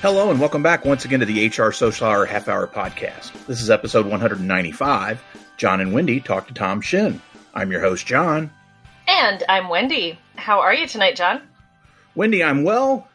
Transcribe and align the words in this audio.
Hello 0.00 0.30
and 0.30 0.38
welcome 0.38 0.62
back 0.62 0.84
once 0.84 1.04
again 1.04 1.18
to 1.18 1.26
the 1.26 1.48
HR 1.48 1.72
Social 1.72 2.06
Hour 2.06 2.24
Half 2.24 2.46
Hour 2.46 2.68
Podcast. 2.68 3.32
This 3.46 3.60
is 3.60 3.68
episode 3.68 4.06
195. 4.06 5.20
Jon 5.56 5.80
and 5.80 5.92
Wendy 5.92 6.20
talk 6.20 6.46
to 6.46 6.54
Tom 6.54 6.80
Schin. 6.80 7.20
I'm 7.52 7.72
your 7.72 7.80
host, 7.80 8.06
Jon. 8.06 8.48
And 9.08 9.42
I'm 9.48 9.68
Wendy. 9.68 10.16
How 10.36 10.60
are 10.60 10.72
you 10.72 10.86
tonight, 10.86 11.16
Jon? 11.16 11.42
Wendy, 12.14 12.44
I'm 12.44 12.62
well, 12.62 13.08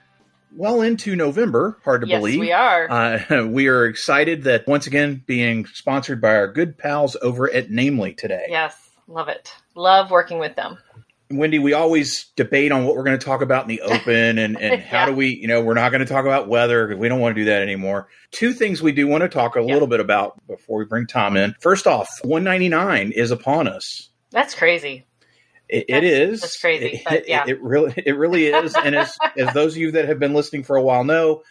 well 0.53 0.81
into 0.81 1.15
November. 1.15 1.77
Hard 1.85 2.01
to 2.01 2.07
yes, 2.07 2.19
believe. 2.19 2.41
we 2.41 2.51
are. 2.51 2.91
Uh, 2.91 3.45
we 3.47 3.69
are 3.69 3.85
excited 3.85 4.43
that 4.43 4.67
once 4.67 4.85
again 4.85 5.23
being 5.25 5.65
sponsored 5.67 6.19
by 6.19 6.35
our 6.35 6.49
good 6.49 6.77
pals 6.77 7.15
over 7.21 7.49
at 7.49 7.71
Namely 7.71 8.13
today. 8.13 8.47
Yes, 8.49 8.75
love 9.07 9.29
it. 9.29 9.53
Love 9.73 10.11
working 10.11 10.37
with 10.37 10.57
them. 10.57 10.77
Wendy, 11.37 11.59
we 11.59 11.73
always 11.73 12.25
debate 12.35 12.71
on 12.71 12.85
what 12.85 12.95
we're 12.95 13.03
going 13.03 13.17
to 13.17 13.25
talk 13.25 13.41
about 13.41 13.63
in 13.63 13.69
the 13.69 13.81
open 13.81 14.37
and, 14.37 14.59
and 14.59 14.81
how 14.81 15.05
do 15.05 15.13
we, 15.13 15.27
you 15.35 15.47
know, 15.47 15.61
we're 15.61 15.73
not 15.73 15.91
going 15.91 16.05
to 16.05 16.11
talk 16.11 16.25
about 16.25 16.47
weather 16.47 16.87
because 16.87 16.99
we 16.99 17.09
don't 17.09 17.19
want 17.19 17.35
to 17.35 17.41
do 17.41 17.45
that 17.45 17.61
anymore. 17.61 18.07
Two 18.31 18.53
things 18.53 18.81
we 18.81 18.91
do 18.91 19.07
want 19.07 19.21
to 19.23 19.29
talk 19.29 19.55
a 19.55 19.59
Yeah. 19.61 19.73
little 19.73 19.87
bit 19.87 19.99
about 19.99 20.45
before 20.47 20.79
we 20.79 20.85
bring 20.85 21.07
Tom 21.07 21.35
in. 21.37 21.55
First 21.59 21.87
off, 21.87 22.09
199 22.23 23.11
is 23.11 23.31
upon 23.31 23.67
us. 23.67 24.09
That's 24.31 24.55
crazy. 24.55 25.05
It, 25.69 25.85
it 25.87 25.91
That's- 25.91 26.11
is. 26.11 26.41
that's 26.41 26.59
crazy, 26.59 27.01
It, 27.09 27.25
yeah. 27.27 27.43
it, 27.43 27.51
it 27.51 27.61
really, 27.61 27.93
it 28.05 28.17
really 28.17 28.47
is. 28.47 28.75
and 28.75 28.95
as, 28.95 29.17
as 29.37 29.53
those 29.53 29.73
of 29.73 29.77
you 29.77 29.91
that 29.91 30.05
have 30.07 30.19
been 30.19 30.33
listening 30.33 30.63
for 30.63 30.75
a 30.75 30.81
while 30.81 31.03
know, 31.03 31.41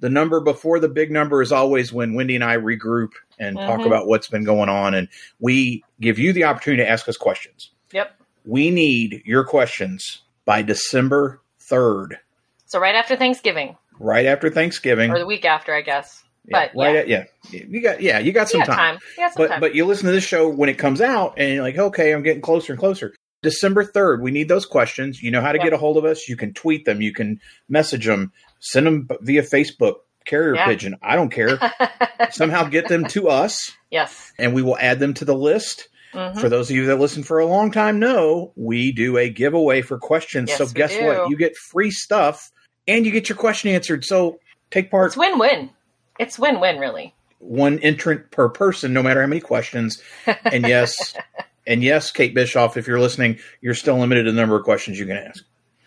the 0.00 0.10
number 0.10 0.40
before 0.40 0.80
the 0.80 0.88
big 0.88 1.10
number 1.10 1.40
is 1.40 1.50
always 1.50 1.92
when 1.92 2.14
Wendy 2.14 2.34
and 2.34 2.44
I 2.44 2.56
regroup 2.58 3.10
and 3.38 3.56
talk 3.56 3.80
Mhm. 3.80 3.86
about 3.86 4.06
what's 4.06 4.28
been 4.28 4.44
going 4.44 4.68
on. 4.68 4.92
And 4.94 5.08
we 5.40 5.82
give 6.00 6.18
you 6.18 6.32
the 6.32 6.44
opportunity 6.44 6.82
to 6.82 6.88
ask 6.88 7.08
us 7.08 7.16
questions. 7.16 7.70
Yep. 7.92 8.12
We 8.44 8.70
need 8.70 9.22
your 9.24 9.44
questions 9.44 10.22
by 10.44 10.62
December 10.62 11.40
3rd, 11.60 12.18
So 12.66 12.78
right 12.78 12.94
after 12.94 13.16
Thanksgiving, 13.16 13.76
right 13.98 14.26
after 14.26 14.50
Thanksgiving. 14.50 15.10
or 15.10 15.18
the 15.18 15.26
week 15.26 15.44
after, 15.44 15.74
I 15.74 15.80
guess. 15.80 16.22
yeah, 16.46 16.68
But 16.74 16.78
right 16.78 16.94
yeah, 16.94 17.00
at, 17.00 17.08
yeah. 17.08 17.24
You 17.68 17.80
got 17.82 18.00
yeah, 18.02 18.18
you 18.18 18.32
got 18.32 18.48
some 18.50 18.60
you 18.60 18.66
got 18.66 18.74
time. 18.76 18.94
time. 18.96 19.02
You 19.16 19.28
some 19.28 19.34
But 19.36 19.48
time. 19.48 19.60
but 19.60 19.74
you 19.74 19.86
listen 19.86 20.06
to 20.06 20.12
this 20.12 20.24
show 20.24 20.48
when 20.48 20.68
it 20.68 20.74
comes 20.78 21.00
out 21.00 21.34
and 21.38 21.54
you're 21.54 21.62
like, 21.62 21.78
okay, 21.78 22.12
I'm 22.12 22.22
getting 22.22 22.42
closer 22.42 22.72
and 22.74 22.78
closer. 22.80 23.14
December 23.42 23.84
3rd, 23.84 24.20
we 24.20 24.30
need 24.30 24.48
those 24.48 24.66
questions. 24.66 25.22
You 25.22 25.30
know 25.30 25.40
how 25.40 25.52
to 25.52 25.58
Yep. 25.58 25.64
get 25.64 25.72
a 25.72 25.78
hold 25.78 25.96
of 25.96 26.04
us. 26.04 26.28
You 26.28 26.36
can 26.36 26.52
tweet 26.54 26.84
them, 26.84 27.00
you 27.00 27.12
can 27.14 27.40
message 27.68 28.04
them, 28.06 28.32
send 28.60 28.86
them 28.86 29.08
via 29.22 29.42
Facebook, 29.42 29.96
carrier 30.26 30.54
Yeah. 30.54 30.66
pigeon. 30.66 30.96
I 31.02 31.16
don't 31.16 31.30
care. 31.30 31.58
Somehow 32.30 32.64
get 32.64 32.88
them 32.88 33.04
to 33.08 33.28
us 33.28 33.72
yes. 33.90 34.32
and 34.38 34.52
we 34.54 34.62
will 34.62 34.76
add 34.78 34.98
them 34.98 35.14
to 35.14 35.24
the 35.24 35.34
list. 35.34 35.88
Mhm. 36.14 36.40
For 36.40 36.48
those 36.48 36.70
of 36.70 36.76
you 36.76 36.86
that 36.86 37.00
listen 37.00 37.22
for 37.22 37.38
a 37.38 37.46
long 37.46 37.70
time 37.70 37.98
know, 37.98 38.52
we 38.56 38.92
do 38.92 39.18
a 39.18 39.28
giveaway 39.28 39.82
for 39.82 39.98
questions. 39.98 40.48
Yes, 40.50 40.58
so 40.58 40.66
guess 40.66 40.92
do. 40.96 41.04
what? 41.04 41.28
You 41.30 41.36
get 41.36 41.56
free 41.56 41.90
stuff 41.90 42.50
and 42.86 43.04
you 43.04 43.12
get 43.12 43.28
your 43.28 43.36
question 43.36 43.70
answered. 43.70 44.04
So 44.04 44.38
take 44.70 44.90
part 44.90 45.08
It's 45.08 45.16
win-win. 45.16 45.70
It's 46.18 46.38
win-win, 46.38 46.78
really. 46.78 47.14
one 47.40 47.78
entrant 47.80 48.30
per 48.30 48.48
person, 48.48 48.92
no 48.92 49.02
matter 49.02 49.20
how 49.20 49.26
many 49.26 49.40
questions. 49.40 50.02
And 50.44 50.66
yes, 50.66 51.14
and 51.66 51.82
yes, 51.82 52.10
Kate 52.12 52.34
Bischoff, 52.34 52.76
if 52.76 52.86
you're 52.86 53.00
listening, 53.00 53.38
you're 53.60 53.74
still 53.74 53.98
limited 53.98 54.24
to 54.24 54.32
the 54.32 54.40
number 54.40 54.56
of 54.56 54.64
questions 54.64 54.98
you 54.98 55.06
can 55.06 55.16
ask. 55.16 55.44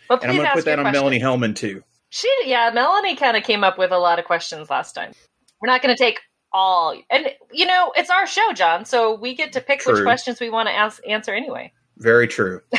But 0.10 0.22
And 0.24 0.32
I'm 0.32 0.38
going 0.38 0.48
to 0.50 0.54
put 0.54 0.66
that 0.66 0.80
on 0.80 0.92
Melanie. 0.92 1.20
Hellman 1.20 1.56
too. 1.56 1.84
She, 2.10 2.32
yeah, 2.46 2.72
Melanie 2.74 3.16
kind 3.16 3.36
of 3.36 3.44
came 3.44 3.64
up 3.64 3.78
with 3.78 3.92
a 3.92 3.98
lot 3.98 4.20
of 4.20 4.26
questions 4.26 4.70
last 4.70 4.94
time. 4.94 5.12
We're 5.62 5.68
not 5.68 5.82
going 5.82 5.96
to 5.96 6.02
take 6.02 6.20
all, 6.54 6.96
and 7.10 7.28
you 7.52 7.66
know, 7.66 7.92
it's 7.96 8.10
our 8.10 8.28
show, 8.28 8.54
Jon, 8.54 8.86
so 8.86 9.16
we 9.16 9.36
get 9.36 9.54
to 9.54 9.62
pick 9.62 9.86
which 9.86 10.02
questions 10.04 10.40
we 10.40 10.50
want 10.50 10.68
to 10.68 10.74
ask, 10.74 11.02
answer 11.08 11.34
anyway. 11.34 11.74
Very 11.98 12.28
true. 12.28 12.62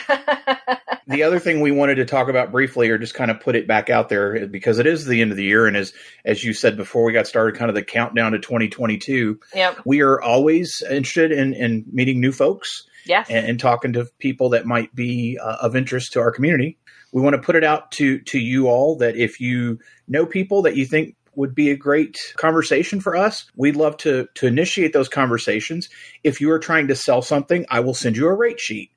The 1.09 1.23
other 1.23 1.39
thing 1.39 1.63
we 1.63 1.71
wanted 1.73 1.95
to 1.95 2.05
talk 2.05 2.29
about 2.29 2.53
briefly, 2.53 2.91
or 2.91 2.99
just 2.99 3.15
kind 3.15 3.31
of 3.31 3.41
put 3.41 3.57
it 3.57 3.67
back 3.67 3.89
out 3.89 4.11
there, 4.11 4.47
because 4.47 4.79
it 4.79 4.87
is 4.87 5.07
the 5.07 5.23
end 5.23 5.31
of 5.31 5.39
the 5.39 5.45
year, 5.45 5.67
and 5.67 5.75
as 5.75 5.95
as 6.27 6.45
you 6.45 6.53
said 6.53 6.77
before 6.77 7.03
we 7.03 7.15
got 7.15 7.27
started, 7.27 7.57
kind 7.59 7.71
of 7.71 7.75
the 7.75 7.83
countdown 7.83 8.33
to 8.33 8.39
2022. 8.39 9.41
yep. 9.55 9.79
We 9.87 10.03
are 10.03 10.21
always 10.21 10.83
interested 10.83 11.33
in, 11.33 11.55
in 11.55 11.87
meeting 11.91 12.21
new 12.21 12.31
folks 12.31 12.87
Yes. 13.07 13.29
and, 13.31 13.47
and 13.47 13.59
talking 13.59 13.95
to 13.95 14.07
people 14.19 14.51
that 14.51 14.67
might 14.67 14.95
be 14.95 15.39
uh, 15.43 15.57
of 15.63 15.75
interest 15.77 16.13
to 16.13 16.21
our 16.21 16.31
community. 16.31 16.77
We 17.11 17.23
want 17.23 17.37
to 17.37 17.41
put 17.43 17.57
it 17.57 17.65
out 17.65 17.91
to 17.93 18.19
to 18.19 18.39
you 18.39 18.69
all 18.69 18.99
that 18.99 19.17
if 19.17 19.41
you 19.41 19.79
know 20.09 20.27
people 20.27 20.61
that 20.63 20.77
you 20.77 20.85
think 20.85 21.17
would 21.39 21.55
be 21.55 21.71
a 21.71 21.77
great 21.77 22.19
conversation 22.37 23.01
for 23.01 23.17
us, 23.17 23.47
we'd 23.57 23.77
love 23.77 23.97
to 23.99 24.27
to 24.35 24.47
initiate 24.47 24.93
those 24.93 25.09
conversations. 25.09 25.89
If 26.25 26.41
you 26.41 26.51
are 26.51 26.59
trying 26.59 26.89
to 26.89 26.97
sell 26.97 27.23
something, 27.23 27.65
I 27.71 27.81
will 27.81 27.95
send 27.95 28.17
you 28.17 28.27
a 28.27 28.35
rate 28.35 28.61
sheet. 28.61 28.91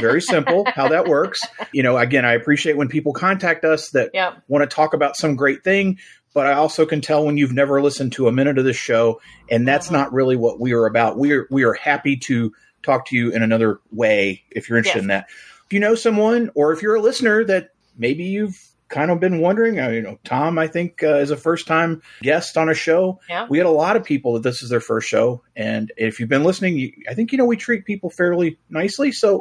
Very 0.00 0.22
simple 0.22 0.64
how 0.74 0.88
that 0.88 1.06
works. 1.08 1.40
You 1.72 1.82
know, 1.82 1.98
again, 1.98 2.24
I 2.24 2.32
appreciate 2.34 2.76
when 2.76 2.88
people 2.88 3.12
contact 3.12 3.64
us 3.64 3.90
that 3.90 4.10
Yep. 4.14 4.42
want 4.48 4.62
to 4.68 4.74
talk 4.74 4.94
about 4.94 5.16
some 5.16 5.34
great 5.36 5.64
thing, 5.64 5.98
but 6.34 6.46
I 6.46 6.52
also 6.52 6.86
can 6.86 7.00
tell 7.00 7.24
when 7.26 7.36
you've 7.36 7.52
never 7.52 7.82
listened 7.82 8.12
to 8.12 8.28
a 8.28 8.32
minute 8.32 8.58
of 8.58 8.64
this 8.64 8.76
show, 8.76 9.20
and 9.50 9.66
that's 9.66 9.88
Mhm. 9.88 9.92
not 9.92 10.12
really 10.12 10.36
what 10.36 10.60
we 10.60 10.72
are 10.72 10.86
about. 10.86 11.18
We 11.18 11.32
are 11.32 11.46
we 11.50 11.64
are 11.64 11.74
happy 11.74 12.16
to 12.28 12.52
talk 12.84 13.06
to 13.08 13.16
you 13.16 13.30
in 13.32 13.42
another 13.42 13.80
way 13.90 14.44
if 14.52 14.68
you're 14.68 14.78
interested 14.78 14.98
Yes. 15.00 15.02
in 15.04 15.08
that. 15.08 15.26
If 15.66 15.72
you 15.72 15.80
know 15.80 15.96
someone, 15.96 16.50
or 16.54 16.72
if 16.72 16.80
you're 16.80 16.94
a 16.94 17.00
listener 17.00 17.44
that 17.44 17.70
maybe 17.98 18.24
you've 18.24 18.56
kind 18.88 19.10
of 19.10 19.20
been 19.20 19.40
wondering, 19.40 19.78
uh, 19.78 19.88
you 19.88 20.00
know, 20.02 20.18
Tom, 20.24 20.58
I 20.58 20.66
think 20.66 21.02
uh, 21.02 21.16
is 21.16 21.30
a 21.30 21.36
first 21.36 21.66
time 21.66 22.02
guest 22.22 22.56
on 22.56 22.68
a 22.68 22.74
show. 22.74 23.20
Yeah. 23.28 23.46
We 23.48 23.58
had 23.58 23.66
a 23.66 23.70
lot 23.70 23.96
of 23.96 24.04
people 24.04 24.34
that 24.34 24.42
this 24.42 24.62
is 24.62 24.70
their 24.70 24.80
first 24.80 25.08
show, 25.08 25.42
and 25.56 25.92
if 25.96 26.20
you've 26.20 26.28
been 26.28 26.44
listening, 26.44 26.76
you, 26.78 26.92
I 27.08 27.14
think 27.14 27.32
you 27.32 27.38
know 27.38 27.44
we 27.44 27.56
treat 27.56 27.84
people 27.84 28.10
fairly 28.10 28.58
nicely. 28.70 29.12
So 29.12 29.40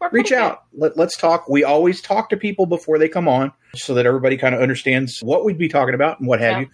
We're 0.00 0.10
reach 0.10 0.32
out. 0.32 0.64
Let, 0.72 0.96
let's 0.96 1.16
talk. 1.16 1.48
We 1.48 1.64
always 1.64 2.00
talk 2.00 2.30
to 2.30 2.36
people 2.36 2.66
before 2.66 2.98
they 2.98 3.08
come 3.08 3.28
on 3.28 3.52
so 3.74 3.94
that 3.94 4.06
everybody 4.06 4.36
kind 4.36 4.54
of 4.54 4.60
understands 4.60 5.20
what 5.20 5.44
we'd 5.44 5.58
be 5.58 5.68
talking 5.68 5.94
about 5.94 6.20
and 6.20 6.28
what 6.28 6.40
have 6.40 6.52
Yeah. 6.52 6.60
you. 6.60 6.68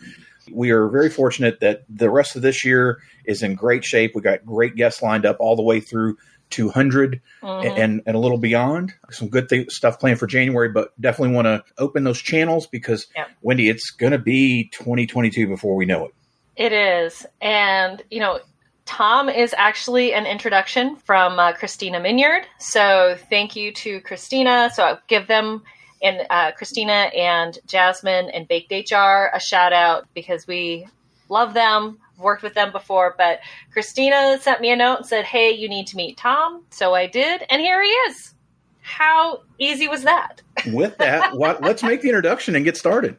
We 0.53 0.71
are 0.71 0.89
very 0.89 1.11
fortunate 1.11 1.61
that 1.61 1.85
the 1.89 2.11
rest 2.11 2.35
of 2.35 2.43
this 2.43 2.65
year 2.65 2.99
is 3.25 3.43
in 3.43 3.55
great 3.55 3.85
shape. 3.85 4.13
We 4.17 4.23
got 4.23 4.45
great 4.45 4.75
guests 4.75 5.01
lined 5.01 5.25
up 5.25 5.37
all 5.39 5.55
the 5.55 5.63
way 5.63 5.79
through 5.81 6.17
200 6.51 7.21
Mhm. 7.43 7.79
and, 7.79 8.03
and 8.07 8.17
a 8.17 8.19
little 8.19 8.39
beyond. 8.39 8.93
Some 9.11 9.29
good 9.29 9.49
th- 9.49 9.71
stuff 9.71 9.99
planned 9.99 10.19
for 10.19 10.27
January, 10.27 10.69
but 10.69 10.93
definitely 11.01 11.35
want 11.35 11.47
to 11.47 11.65
open 11.79 12.05
those 12.05 12.21
channels 12.21 12.67
because. 12.67 13.07
Wendy, 13.43 13.69
it's 13.69 13.91
going 13.91 14.13
to 14.13 14.19
be 14.19 14.65
2022 14.73 15.47
before 15.47 15.75
we 15.75 15.87
know 15.87 16.05
it. 16.07 16.15
It 16.57 16.73
is. 16.73 17.25
And, 17.41 18.03
you 18.11 18.21
know, 18.21 18.41
Tom 18.85 19.29
is 19.31 19.55
actually 19.57 20.13
an 20.13 20.27
introduction 20.27 20.97
from 20.97 21.39
uh, 21.39 21.53
Christina 21.53 22.01
Minyard. 22.01 22.43
So 22.59 23.17
thank 23.31 23.57
you 23.57 23.73
to 23.73 24.01
Christina. 24.01 24.71
So 24.75 24.83
I'll 24.83 25.01
give 25.09 25.27
them 25.27 25.63
and 26.03 26.27
uh, 26.31 26.51
Christina 26.53 27.11
and 27.17 27.59
Jasmine 27.67 28.31
and 28.31 28.49
Baked 28.49 28.73
HR 28.91 29.31
a 29.33 29.39
shout 29.41 29.73
out 29.73 30.07
because 30.15 30.47
we 30.47 30.87
love 31.31 31.55
them, 31.55 31.99
worked 32.19 32.43
with 32.43 32.55
them 32.55 32.73
before. 32.73 33.15
But 33.17 33.41
Christina 33.73 34.39
sent 34.41 34.61
me 34.61 34.71
a 34.71 34.77
note 34.77 34.99
and 34.99 35.07
said, 35.07 35.25
hey, 35.25 35.51
you 35.51 35.69
need 35.69 35.87
to 35.89 35.97
meet 35.97 36.17
Tom. 36.17 36.65
So 36.71 36.95
I 36.95 37.07
did. 37.07 37.45
And 37.49 37.61
here 37.61 37.83
he 37.83 37.89
is. 37.89 38.35
How 38.81 39.43
easy 39.59 39.89
was 39.89 40.03
that? 40.03 40.43
With 40.67 40.99
that, 40.99 41.37
what, 41.37 41.63
let's 41.63 41.83
make 41.83 42.03
the 42.03 42.09
introduction 42.09 42.57
and 42.57 42.65
get 42.65 42.77
started. 42.77 43.17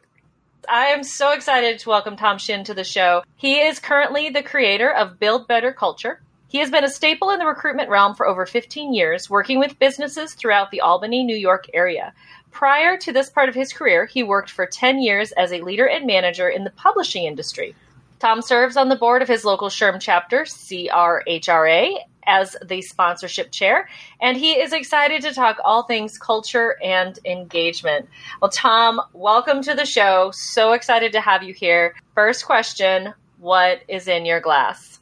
I 0.68 0.86
am 0.86 1.02
so 1.02 1.32
excited 1.32 1.78
to 1.80 1.88
welcome 1.88 2.16
Tom 2.16 2.38
Schin 2.38 2.64
to 2.64 2.74
the 2.74 2.84
show. 2.84 3.24
He 3.36 3.60
is 3.60 3.80
currently 3.80 4.28
the 4.28 4.42
creator 4.42 4.92
of 4.92 5.18
Build 5.18 5.48
Better 5.48 5.72
Culture. 5.72 6.20
He 6.48 6.58
has 6.58 6.70
been 6.70 6.84
a 6.84 6.90
staple 6.90 7.30
in 7.30 7.38
the 7.38 7.46
recruitment 7.46 7.88
realm 7.88 8.14
for 8.14 8.28
over 8.28 8.44
15 8.44 8.92
years, 8.92 9.30
working 9.30 9.58
with 9.58 9.78
businesses 9.78 10.34
throughout 10.34 10.70
the 10.70 10.82
Albany, 10.82 11.24
New 11.24 11.36
York 11.36 11.64
area. 11.72 12.12
Prior 12.50 12.98
to 12.98 13.12
this 13.12 13.30
part 13.30 13.48
of 13.48 13.54
his 13.54 13.72
career, 13.72 14.04
he 14.04 14.22
worked 14.22 14.50
for 14.50 14.66
10 14.66 15.00
years 15.00 15.32
as 15.32 15.52
a 15.52 15.62
leader 15.62 15.88
and 15.88 16.06
manager 16.06 16.48
in 16.48 16.64
the 16.64 16.70
publishing 16.70 17.24
industry. 17.24 17.74
Tom 18.22 18.40
serves 18.40 18.76
on 18.76 18.88
the 18.88 18.94
board 18.94 19.20
of 19.20 19.26
his 19.26 19.44
local 19.44 19.68
SHRM 19.68 20.00
chapter, 20.00 20.42
CRHRA, 20.42 21.96
as 22.24 22.56
the 22.64 22.80
sponsorship 22.80 23.50
chair, 23.50 23.88
and 24.20 24.36
he 24.36 24.52
is 24.52 24.72
excited 24.72 25.22
to 25.22 25.34
talk 25.34 25.56
all 25.64 25.82
things 25.82 26.18
culture 26.18 26.76
and 26.84 27.18
engagement. 27.24 28.08
Well, 28.40 28.52
Tom, 28.52 29.00
welcome 29.12 29.60
to 29.62 29.74
the 29.74 29.84
show. 29.84 30.30
So 30.32 30.70
excited 30.70 31.10
to 31.14 31.20
have 31.20 31.42
you 31.42 31.52
here. 31.52 31.96
First 32.14 32.46
question 32.46 33.12
What 33.40 33.80
is 33.88 34.06
in 34.06 34.24
your 34.24 34.38
glass? 34.38 35.00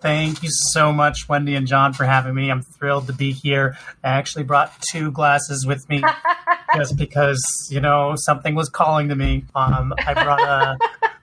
Thank 0.00 0.42
you 0.42 0.50
so 0.52 0.92
much, 0.92 1.26
Wendy 1.26 1.54
and 1.54 1.66
Jon, 1.66 1.94
for 1.94 2.04
having 2.04 2.34
me. 2.34 2.50
I'm 2.50 2.60
thrilled 2.60 3.06
to 3.06 3.14
be 3.14 3.32
here. 3.32 3.78
I 4.04 4.10
actually 4.10 4.44
brought 4.44 4.78
two 4.92 5.10
glasses 5.10 5.64
with 5.66 5.88
me 5.88 6.02
just 6.76 6.98
because, 6.98 7.40
you 7.70 7.80
know, 7.80 8.12
something 8.14 8.54
was 8.54 8.68
calling 8.68 9.08
to 9.08 9.14
me. 9.14 9.46
Um, 9.54 9.94
I 10.06 10.12
brought 10.12 10.42
a, 10.42 10.78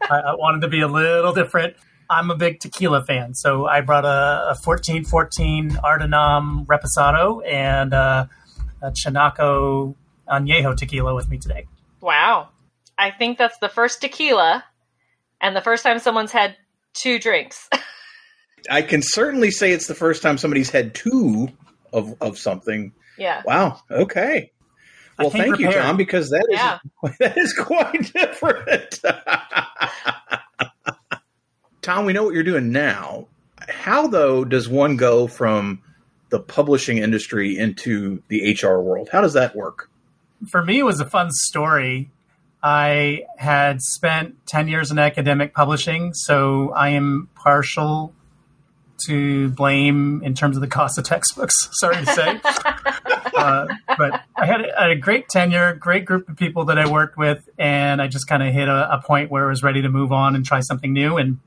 I, 0.10 0.20
I 0.20 0.36
wanted 0.36 0.62
to 0.62 0.68
be 0.68 0.82
a 0.82 0.88
little 0.88 1.34
different. 1.34 1.76
I'm 2.10 2.30
a 2.30 2.36
big 2.36 2.60
tequila 2.60 3.04
fan, 3.04 3.34
so 3.34 3.66
I 3.66 3.82
brought 3.82 4.06
a, 4.06 4.52
a 4.52 4.56
1414 4.56 5.72
Ardenam 5.84 6.66
Reposado 6.68 7.42
and 7.48 7.94
uh, 7.94 8.28
a 8.82 8.92
Chinaco 8.92 9.96
Añejo 10.30 10.76
tequila 10.76 11.16
with 11.16 11.30
me 11.30 11.38
today. 11.38 11.66
Wow. 12.02 12.50
I 12.98 13.12
think 13.12 13.38
that's 13.38 13.58
the 13.58 13.70
first 13.70 14.02
tequila 14.02 14.64
and 15.42 15.56
the 15.56 15.62
first 15.62 15.84
time 15.84 16.00
someone's 16.00 16.32
had 16.32 16.56
two 16.94 17.20
drinks. 17.20 17.70
I 18.70 18.82
can 18.82 19.02
certainly 19.02 19.52
say 19.52 19.72
it's 19.72 19.88
the 19.88 19.96
first 19.96 20.22
time 20.22 20.38
somebody's 20.38 20.70
had 20.70 20.96
two 20.96 21.50
of, 21.94 22.16
of 22.22 22.38
something. 22.38 22.94
yeah. 23.18 23.42
Wow. 23.46 23.80
Okay. 23.92 24.52
I 25.18 25.24
Well, 25.24 25.32
came 25.32 25.42
thank 25.44 25.60
you, 25.60 25.66
prepared. 25.68 25.84
Jon, 25.86 25.98
because 25.98 26.30
that 26.30 26.46
is 26.50 26.58
Yeah. 26.58 26.80
that 27.20 27.38
is 27.38 27.54
quite 27.54 28.12
different. 28.14 29.00
Tom, 31.82 32.06
we 32.06 32.14
know 32.14 32.24
what 32.24 32.34
you're 32.34 32.44
doing 32.44 32.72
now. 32.72 33.28
How 33.70 34.08
though 34.08 34.44
does 34.44 34.68
one 34.68 34.98
go 34.98 35.28
from 35.28 35.82
the 36.30 36.40
publishing 36.40 36.98
industry 36.98 37.58
into 37.58 38.22
the 38.28 38.58
HR 38.62 38.80
world? 38.80 39.10
How 39.12 39.22
does 39.22 39.34
that 39.34 39.56
work? 39.56 39.90
For 40.50 40.64
me, 40.64 40.80
it 40.80 40.84
was 40.84 41.00
a 41.00 41.06
fun 41.06 41.30
story. 41.32 42.10
I 42.62 43.26
had 43.38 43.82
spent 43.82 44.46
10 44.48 44.68
years 44.68 44.90
in 44.92 44.98
academic 44.98 45.54
publishing, 45.54 46.14
so 46.14 46.72
I 46.72 46.90
am 46.90 47.30
partial 47.36 48.14
to 49.06 49.50
blame 49.50 50.24
in 50.24 50.34
terms 50.34 50.58
of 50.58 50.62
the 50.62 50.68
cost 50.68 50.98
of 50.98 51.06
textbooks. 51.06 51.54
Sorry 51.74 51.98
to 51.98 52.06
say. 52.08 52.42
uh, 53.36 53.68
but 53.98 54.22
I 54.36 54.46
had, 54.46 54.62
a, 54.62 54.92
a 54.92 54.96
great 54.96 55.28
tenure, 55.30 55.74
great 55.74 56.06
group 56.06 56.30
of 56.30 56.38
people 56.38 56.66
that 56.66 56.80
I 56.80 56.90
worked 56.90 57.18
with, 57.18 57.48
and 57.58 58.02
I 58.02 58.08
just 58.08 58.28
kind 58.28 58.42
of 58.42 58.54
hit 58.54 58.68
a, 58.68 58.94
a, 58.94 59.02
point 59.02 59.30
where 59.30 59.46
I 59.46 59.50
was 59.50 59.64
ready 59.64 59.82
to 59.82 59.90
move 59.90 60.12
on 60.12 60.36
and 60.36 60.46
try 60.46 60.62
something 60.62 60.94
new. 60.94 61.18
And 61.18 61.40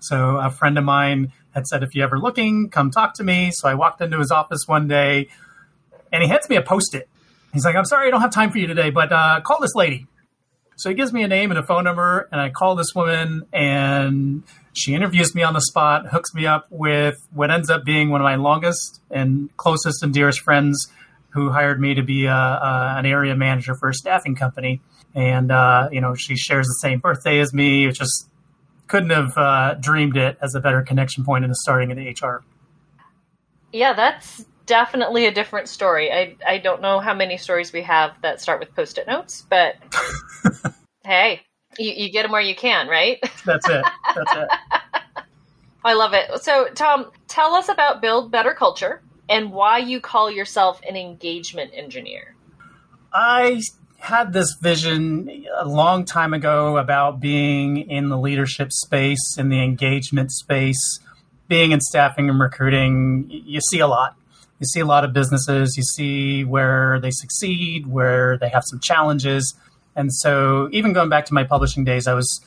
so 0.00 0.36
a 0.36 0.50
friend 0.50 0.76
of 0.78 0.84
mine 0.84 1.32
had 1.54 1.66
said, 1.66 1.82
if 1.82 1.94
you're 1.94 2.04
ever 2.04 2.18
looking, 2.18 2.68
come 2.68 2.90
talk 2.90 3.14
to 3.14 3.24
me. 3.24 3.50
So 3.52 3.68
I 3.68 3.74
walked 3.74 4.00
into 4.00 4.18
his 4.18 4.30
office 4.30 4.64
one 4.66 4.88
day, 4.88 5.28
and 6.12 6.22
he 6.22 6.28
hands 6.28 6.48
me 6.48 6.56
a 6.56 6.62
post-it. 6.62 7.08
He's 7.52 7.64
like, 7.64 7.76
I'm 7.76 7.84
sorry 7.84 8.08
I 8.08 8.10
don't 8.10 8.20
have 8.22 8.32
time 8.32 8.50
for 8.50 8.58
you 8.58 8.66
today, 8.66 8.90
but 8.90 9.12
uh, 9.12 9.40
call 9.42 9.60
this 9.60 9.74
lady. 9.74 10.06
So 10.76 10.88
he 10.88 10.94
gives 10.94 11.12
me 11.12 11.22
a 11.22 11.28
name 11.28 11.50
and 11.50 11.58
a 11.58 11.62
phone 11.62 11.84
number, 11.84 12.28
and 12.32 12.40
I 12.40 12.50
call 12.50 12.74
this 12.74 12.94
woman, 12.94 13.46
and 13.52 14.42
she 14.72 14.94
interviews 14.94 15.34
me 15.34 15.42
on 15.42 15.54
the 15.54 15.60
spot, 15.60 16.08
hooks 16.08 16.34
me 16.34 16.46
up 16.46 16.66
with 16.70 17.16
what 17.32 17.50
ends 17.50 17.70
up 17.70 17.84
being 17.84 18.10
one 18.10 18.20
of 18.20 18.24
my 18.24 18.36
longest 18.36 19.00
and 19.10 19.54
closest 19.56 20.02
and 20.02 20.12
dearest 20.14 20.40
friends 20.40 20.88
who 21.32 21.50
hired 21.50 21.80
me 21.80 21.94
to 21.94 22.02
be 22.02 22.26
a, 22.26 22.34
a, 22.34 22.94
an 22.98 23.06
area 23.06 23.34
manager 23.34 23.74
for 23.74 23.88
a 23.88 23.94
staffing 23.94 24.34
company. 24.34 24.80
And, 25.14 25.50
uh, 25.50 25.88
you 25.90 26.00
know, 26.00 26.14
she 26.14 26.36
shares 26.36 26.66
the 26.66 26.78
same 26.80 27.00
birthday 27.00 27.40
as 27.40 27.52
me. 27.52 27.86
It 27.86 27.94
just 27.94 28.28
couldn't 28.86 29.10
have 29.10 29.36
uh, 29.36 29.74
dreamed 29.74 30.16
it 30.16 30.36
as 30.42 30.54
a 30.54 30.60
better 30.60 30.82
connection 30.82 31.24
point 31.24 31.44
into 31.44 31.54
starting 31.56 31.90
in 31.90 31.96
the 31.96 32.10
HR. 32.10 32.44
Yeah, 33.72 33.94
that's 33.94 34.44
definitely 34.66 35.26
a 35.26 35.32
different 35.32 35.68
story. 35.68 36.12
I, 36.12 36.36
I 36.46 36.58
don't 36.58 36.82
know 36.82 37.00
how 37.00 37.14
many 37.14 37.38
stories 37.38 37.72
we 37.72 37.82
have 37.82 38.12
that 38.22 38.40
start 38.40 38.60
with 38.60 38.74
post 38.74 38.98
it 38.98 39.06
notes, 39.06 39.46
but 39.48 39.76
hey, 41.04 41.40
you, 41.78 41.92
you 41.92 42.12
get 42.12 42.22
them 42.22 42.32
where 42.32 42.42
you 42.42 42.54
can, 42.54 42.88
right? 42.88 43.18
That's 43.46 43.68
it. 43.68 43.84
That's 44.14 44.32
it. 44.36 44.48
I 45.84 45.94
love 45.94 46.12
it. 46.12 46.42
So, 46.42 46.68
Tom, 46.74 47.10
tell 47.26 47.54
us 47.54 47.68
about 47.68 48.02
Build 48.02 48.30
Better 48.30 48.54
Culture 48.54 49.02
and 49.32 49.50
why 49.50 49.78
you 49.78 49.98
call 49.98 50.30
yourself 50.30 50.78
an 50.86 50.94
engagement 50.94 51.70
engineer. 51.74 52.34
I 53.14 53.62
had 53.98 54.34
this 54.34 54.54
vision 54.60 55.46
a 55.56 55.66
long 55.66 56.04
time 56.04 56.34
ago 56.34 56.76
about 56.76 57.18
being 57.18 57.90
in 57.90 58.10
the 58.10 58.18
leadership 58.18 58.72
space, 58.72 59.36
in 59.38 59.48
the 59.48 59.62
engagement 59.62 60.32
space, 60.32 61.00
being 61.48 61.72
in 61.72 61.80
staffing 61.80 62.28
and 62.28 62.38
recruiting. 62.38 63.26
You 63.30 63.62
see 63.70 63.78
a 63.78 63.86
lot. 63.86 64.16
You 64.60 64.66
see 64.66 64.80
a 64.80 64.86
lot 64.86 65.02
of 65.02 65.14
businesses, 65.14 65.76
you 65.76 65.82
see 65.82 66.44
where 66.44 67.00
they 67.00 67.10
succeed, 67.10 67.86
where 67.86 68.36
they 68.38 68.50
have 68.50 68.64
some 68.66 68.80
challenges. 68.80 69.54
And 69.96 70.12
so, 70.14 70.68
even 70.72 70.92
going 70.92 71.08
back 71.08 71.24
to 71.26 71.34
my 71.34 71.42
publishing 71.42 71.84
days, 71.84 72.06
I 72.06 72.14
was 72.14 72.40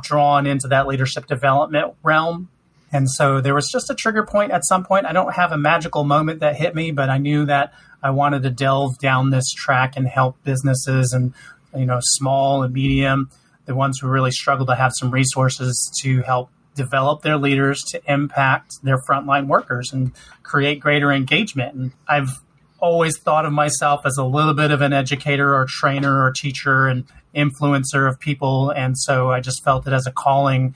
drawn 0.00 0.46
into 0.46 0.68
that 0.68 0.86
leadership 0.86 1.26
development 1.26 1.94
realm. 2.02 2.50
And 2.92 3.10
so, 3.10 3.40
there 3.40 3.54
was 3.54 3.68
just 3.70 3.90
a 3.90 3.94
trigger 3.94 4.24
point 4.24 4.52
at 4.52 4.64
some 4.64 4.84
point. 4.84 5.06
I 5.06 5.12
don't 5.12 5.34
have 5.34 5.52
a 5.52 5.58
magical 5.58 6.04
moment 6.04 6.40
that 6.40 6.56
hit 6.56 6.74
me, 6.74 6.92
but 6.92 7.10
I 7.10 7.18
knew 7.18 7.44
that 7.46 7.72
I 8.02 8.10
wanted 8.10 8.42
to 8.44 8.50
delve 8.50 8.98
down 8.98 9.30
this 9.30 9.52
track 9.52 9.96
and 9.96 10.06
help 10.06 10.42
businesses 10.44 11.12
and, 11.12 11.34
you 11.76 11.86
know, 11.86 11.98
small 12.00 12.62
and 12.62 12.72
medium, 12.72 13.30
the 13.64 13.74
ones 13.74 13.98
who 13.98 14.08
really 14.08 14.30
struggle 14.30 14.66
to 14.66 14.74
have 14.74 14.92
some 14.94 15.10
resources 15.10 15.90
to 16.02 16.22
help 16.22 16.50
develop 16.76 17.22
their 17.22 17.38
leaders 17.38 17.82
to 17.88 18.00
impact 18.06 18.74
their 18.82 18.98
frontline 18.98 19.46
workers 19.48 19.92
and 19.92 20.12
create 20.42 20.78
greater 20.78 21.10
engagement. 21.10 21.74
And 21.74 21.92
I've 22.06 22.30
always 22.78 23.18
thought 23.18 23.46
of 23.46 23.52
myself 23.52 24.02
as 24.04 24.16
a 24.18 24.24
little 24.24 24.54
bit 24.54 24.70
of 24.70 24.82
an 24.82 24.92
educator 24.92 25.54
or 25.54 25.66
trainer 25.68 26.22
or 26.22 26.30
teacher 26.30 26.86
and 26.86 27.04
influencer 27.34 28.08
of 28.08 28.20
people. 28.20 28.70
And 28.70 28.96
so 28.96 29.30
I 29.30 29.40
just 29.40 29.64
felt 29.64 29.86
it 29.86 29.92
as 29.92 30.06
a 30.06 30.12
calling 30.12 30.74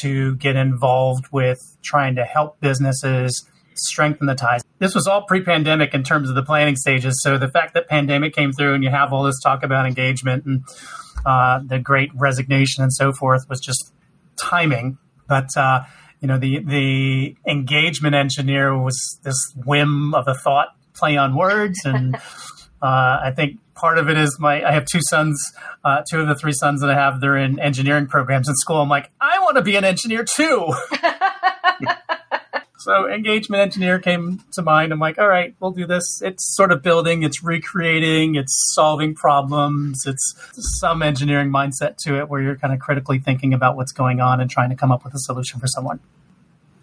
to 0.00 0.36
get 0.36 0.56
involved 0.56 1.26
with 1.32 1.58
trying 1.82 2.14
to 2.16 2.24
help 2.24 2.60
businesses 2.60 3.48
strengthen 3.74 4.26
the 4.26 4.34
ties. 4.34 4.62
This 4.78 4.94
was 4.94 5.06
all 5.06 5.22
pre-pandemic 5.22 5.94
in 5.94 6.02
terms 6.02 6.28
of 6.28 6.34
the 6.34 6.42
planning 6.42 6.76
stages. 6.76 7.20
So 7.22 7.38
the 7.38 7.48
fact 7.48 7.74
that 7.74 7.88
pandemic 7.88 8.34
came 8.34 8.52
through 8.52 8.74
and 8.74 8.84
you 8.84 8.90
have 8.90 9.12
all 9.12 9.24
this 9.24 9.40
talk 9.40 9.62
about 9.62 9.86
engagement 9.86 10.44
and 10.44 10.64
uh, 11.26 11.60
the 11.64 11.78
great 11.78 12.10
resignation 12.14 12.82
and 12.82 12.92
so 12.92 13.12
forth 13.12 13.48
was 13.48 13.60
just 13.60 13.92
timing. 14.36 14.98
But 15.26 15.48
uh, 15.56 15.84
you 16.20 16.28
know, 16.28 16.38
the 16.38 16.60
the 16.60 17.36
engagement 17.46 18.14
engineer 18.14 18.76
was 18.76 19.18
this 19.22 19.36
whim 19.64 20.14
of 20.14 20.28
a 20.28 20.34
thought 20.34 20.68
play 20.94 21.16
on 21.16 21.36
words, 21.36 21.84
and 21.84 22.14
uh, 22.82 23.20
I 23.22 23.32
think 23.34 23.58
part 23.74 23.98
of 23.98 24.08
it 24.08 24.16
is 24.16 24.38
my 24.38 24.64
I 24.64 24.72
have 24.72 24.84
two 24.86 25.00
sons, 25.08 25.40
uh, 25.84 26.02
two 26.08 26.20
of 26.20 26.28
the 26.28 26.34
three 26.34 26.52
sons 26.52 26.80
that 26.80 26.90
I 26.90 26.94
have. 26.94 27.20
They're 27.20 27.36
in 27.36 27.58
engineering 27.58 28.06
programs 28.06 28.48
in 28.48 28.54
school. 28.54 28.76
I'm 28.76 28.88
like, 28.88 29.10
I 29.20 29.38
want 29.40 29.56
to 29.56 29.62
be 29.62 29.76
an 29.76 29.84
engineer 29.84 30.24
too. 30.24 30.72
so 32.78 33.08
engagement 33.10 33.62
engineer 33.62 33.98
came 33.98 34.42
to 34.52 34.62
mind. 34.62 34.92
I'm 34.92 34.98
like, 34.98 35.18
all 35.18 35.28
right, 35.28 35.54
we'll 35.60 35.72
do 35.72 35.86
this. 35.86 36.20
It's 36.22 36.54
sort 36.54 36.72
of 36.72 36.82
building, 36.82 37.22
it's 37.22 37.42
recreating, 37.42 38.34
it's 38.34 38.54
solving 38.74 39.14
problems. 39.14 40.02
It's 40.06 40.34
some 40.80 41.02
engineering 41.02 41.50
mindset 41.50 41.96
to 42.04 42.18
it 42.18 42.28
where 42.28 42.40
you're 42.40 42.56
kind 42.56 42.72
of 42.72 42.80
critically 42.80 43.18
thinking 43.18 43.54
about 43.54 43.76
what's 43.76 43.92
going 43.92 44.20
on 44.20 44.40
and 44.40 44.50
trying 44.50 44.70
to 44.70 44.76
come 44.76 44.92
up 44.92 45.04
with 45.04 45.14
a 45.14 45.20
solution 45.20 45.60
for 45.60 45.66
someone. 45.66 46.00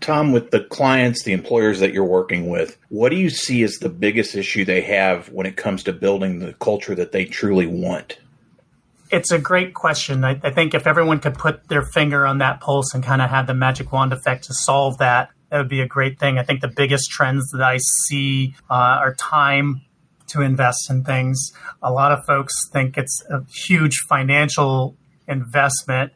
Tom, 0.01 0.31
with 0.31 0.51
the 0.51 0.61
clients, 0.61 1.23
the 1.23 1.33
employers 1.33 1.79
that 1.79 1.93
you're 1.93 2.03
working 2.03 2.49
with, 2.49 2.77
what 2.89 3.09
do 3.09 3.15
you 3.15 3.29
see 3.29 3.63
as 3.63 3.77
the 3.77 3.89
biggest 3.89 4.35
issue 4.35 4.65
they 4.65 4.81
have 4.81 5.29
when 5.29 5.45
it 5.45 5.55
comes 5.55 5.83
to 5.83 5.93
building 5.93 6.39
the 6.39 6.53
culture 6.53 6.95
that 6.95 7.11
they 7.11 7.25
truly 7.25 7.67
want? 7.67 8.17
It's 9.11 9.31
a 9.31 9.39
great 9.39 9.73
question. 9.73 10.23
I, 10.23 10.39
I 10.43 10.51
think 10.51 10.73
if 10.73 10.87
everyone 10.87 11.19
could 11.19 11.35
put 11.35 11.67
their 11.67 11.83
finger 11.83 12.25
on 12.25 12.39
that 12.39 12.61
pulse 12.61 12.93
and 12.93 13.03
kind 13.03 13.21
of 13.21 13.29
have 13.29 13.45
the 13.45 13.53
magic 13.53 13.91
wand 13.91 14.13
effect 14.13 14.45
to 14.45 14.53
solve 14.53 14.97
that, 14.99 15.29
that 15.49 15.57
would 15.57 15.69
be 15.69 15.81
a 15.81 15.87
great 15.87 16.17
thing. 16.17 16.37
I 16.39 16.43
think 16.43 16.61
the 16.61 16.69
biggest 16.69 17.11
trends 17.11 17.49
that 17.51 17.61
I 17.61 17.77
see 18.05 18.55
uh, 18.69 18.73
are 18.73 19.13
time 19.15 19.81
to 20.27 20.41
invest 20.41 20.89
in 20.89 21.03
things. 21.03 21.51
A 21.83 21.91
lot 21.91 22.13
of 22.13 22.25
folks 22.25 22.53
think 22.71 22.97
it's 22.97 23.21
a 23.29 23.43
huge 23.67 23.97
financial 24.07 24.95
investment 25.27 26.13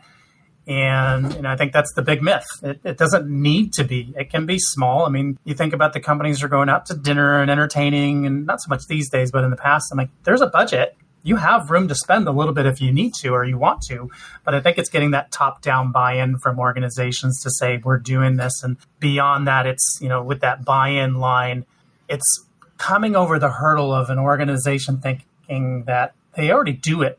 and, 0.67 1.31
and 1.33 1.47
I 1.47 1.55
think 1.55 1.73
that's 1.73 1.93
the 1.93 2.01
big 2.01 2.23
myth. 2.23 2.47
It, 2.63 2.79
it, 2.83 2.97
doesn't 2.97 3.29
need 3.29 3.73
to 3.73 3.83
be. 3.83 4.13
It 4.17 4.31
can 4.31 4.47
be 4.47 4.57
small. 4.57 5.05
I 5.05 5.09
mean, 5.09 5.37
you 5.43 5.53
think 5.53 5.73
about 5.73 5.93
the 5.93 5.99
companies 5.99 6.39
who 6.39 6.47
are 6.47 6.49
going 6.49 6.69
out 6.69 6.87
to 6.87 6.95
dinner 6.95 7.39
and 7.39 7.51
entertaining, 7.51 8.25
and 8.25 8.45
not 8.47 8.61
so 8.61 8.69
much 8.69 8.87
these 8.87 9.09
days, 9.09 9.31
but 9.31 9.43
in 9.43 9.51
the 9.51 9.57
past, 9.57 9.91
I'm 9.91 9.97
like, 9.97 10.09
there's 10.23 10.41
a 10.41 10.47
budget. 10.47 10.97
You 11.21 11.35
have 11.35 11.69
room 11.69 11.87
to 11.87 11.95
spend 11.95 12.27
a 12.27 12.31
little 12.31 12.53
bit 12.53 12.65
if 12.65 12.81
you 12.81 12.91
need 12.91 13.13
to 13.21 13.29
or 13.29 13.45
you 13.45 13.57
want 13.57 13.81
to. 13.89 14.09
But 14.43 14.55
I 14.55 14.61
think 14.61 14.77
it's 14.77 14.89
getting 14.89 15.11
that 15.11 15.31
top 15.31 15.61
down 15.61 15.91
buy 15.91 16.13
in 16.13 16.37
from 16.39 16.59
organizations 16.59 17.41
to 17.41 17.51
say, 17.51 17.77
we're 17.83 17.97
doing 17.97 18.37
this. 18.37 18.63
And 18.63 18.77
beyond 18.99 19.47
that, 19.47 19.65
it's, 19.65 19.99
you 20.01 20.09
know, 20.09 20.23
with 20.23 20.41
that 20.41 20.65
buy 20.65 20.89
in 20.89 21.15
line, 21.15 21.65
it's 22.07 22.45
coming 22.77 23.15
over 23.15 23.39
the 23.39 23.49
hurdle 23.49 23.91
of 23.91 24.09
an 24.09 24.19
organization 24.19 24.99
thinking 24.99 25.83
that 25.85 26.13
they 26.35 26.51
already 26.51 26.73
do 26.73 27.01
it 27.01 27.17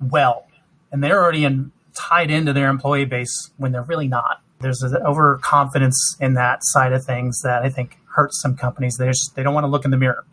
well 0.00 0.46
and 0.90 1.02
they're 1.02 1.22
already 1.22 1.44
in 1.44 1.72
tied 1.96 2.30
into 2.30 2.52
their 2.52 2.68
employee 2.68 3.04
base 3.04 3.50
when 3.56 3.72
they're 3.72 3.82
really 3.82 4.08
not. 4.08 4.42
There's 4.60 4.82
an 4.82 4.96
overconfidence 5.02 6.16
in 6.20 6.34
that 6.34 6.60
side 6.62 6.92
of 6.92 7.04
things 7.04 7.40
that 7.42 7.62
I 7.62 7.68
think 7.68 7.98
hurts 8.14 8.40
some 8.40 8.56
companies. 8.56 8.96
They 8.96 9.06
just 9.06 9.34
they 9.34 9.42
don't 9.42 9.54
want 9.54 9.64
to 9.64 9.68
look 9.68 9.84
in 9.84 9.90
the 9.90 9.96
mirror. 9.96 10.24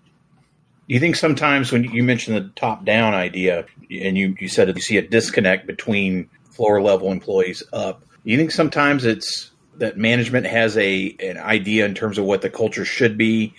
Do 0.88 0.94
you 0.94 1.00
think 1.00 1.16
sometimes 1.16 1.72
when 1.72 1.86
you 1.86 2.04
mentioned 2.04 2.36
the 2.36 2.50
top 2.56 2.84
down 2.84 3.14
idea 3.14 3.66
and 3.90 4.18
you, 4.18 4.36
you 4.40 4.50
said 4.50 4.68
you 4.68 4.82
see 4.82 4.98
a 4.98 5.02
disconnect 5.02 5.66
between 5.66 6.30
floor 6.52 6.82
level 6.82 7.12
employees 7.12 7.64
up, 7.72 8.02
do 8.24 8.32
you 8.32 8.38
think 8.38 8.52
sometimes 8.52 9.06
it's 9.06 9.52
that 9.78 9.98
management 9.98 10.46
has 10.46 10.78
a 10.78 11.16
an 11.20 11.38
idea 11.38 11.86
in 11.86 11.96
terms 11.96 12.18
of 12.18 12.26
what 12.26 12.42
the 12.42 12.50
culture 12.50 12.86
should 12.86 13.18
be 13.18 13.54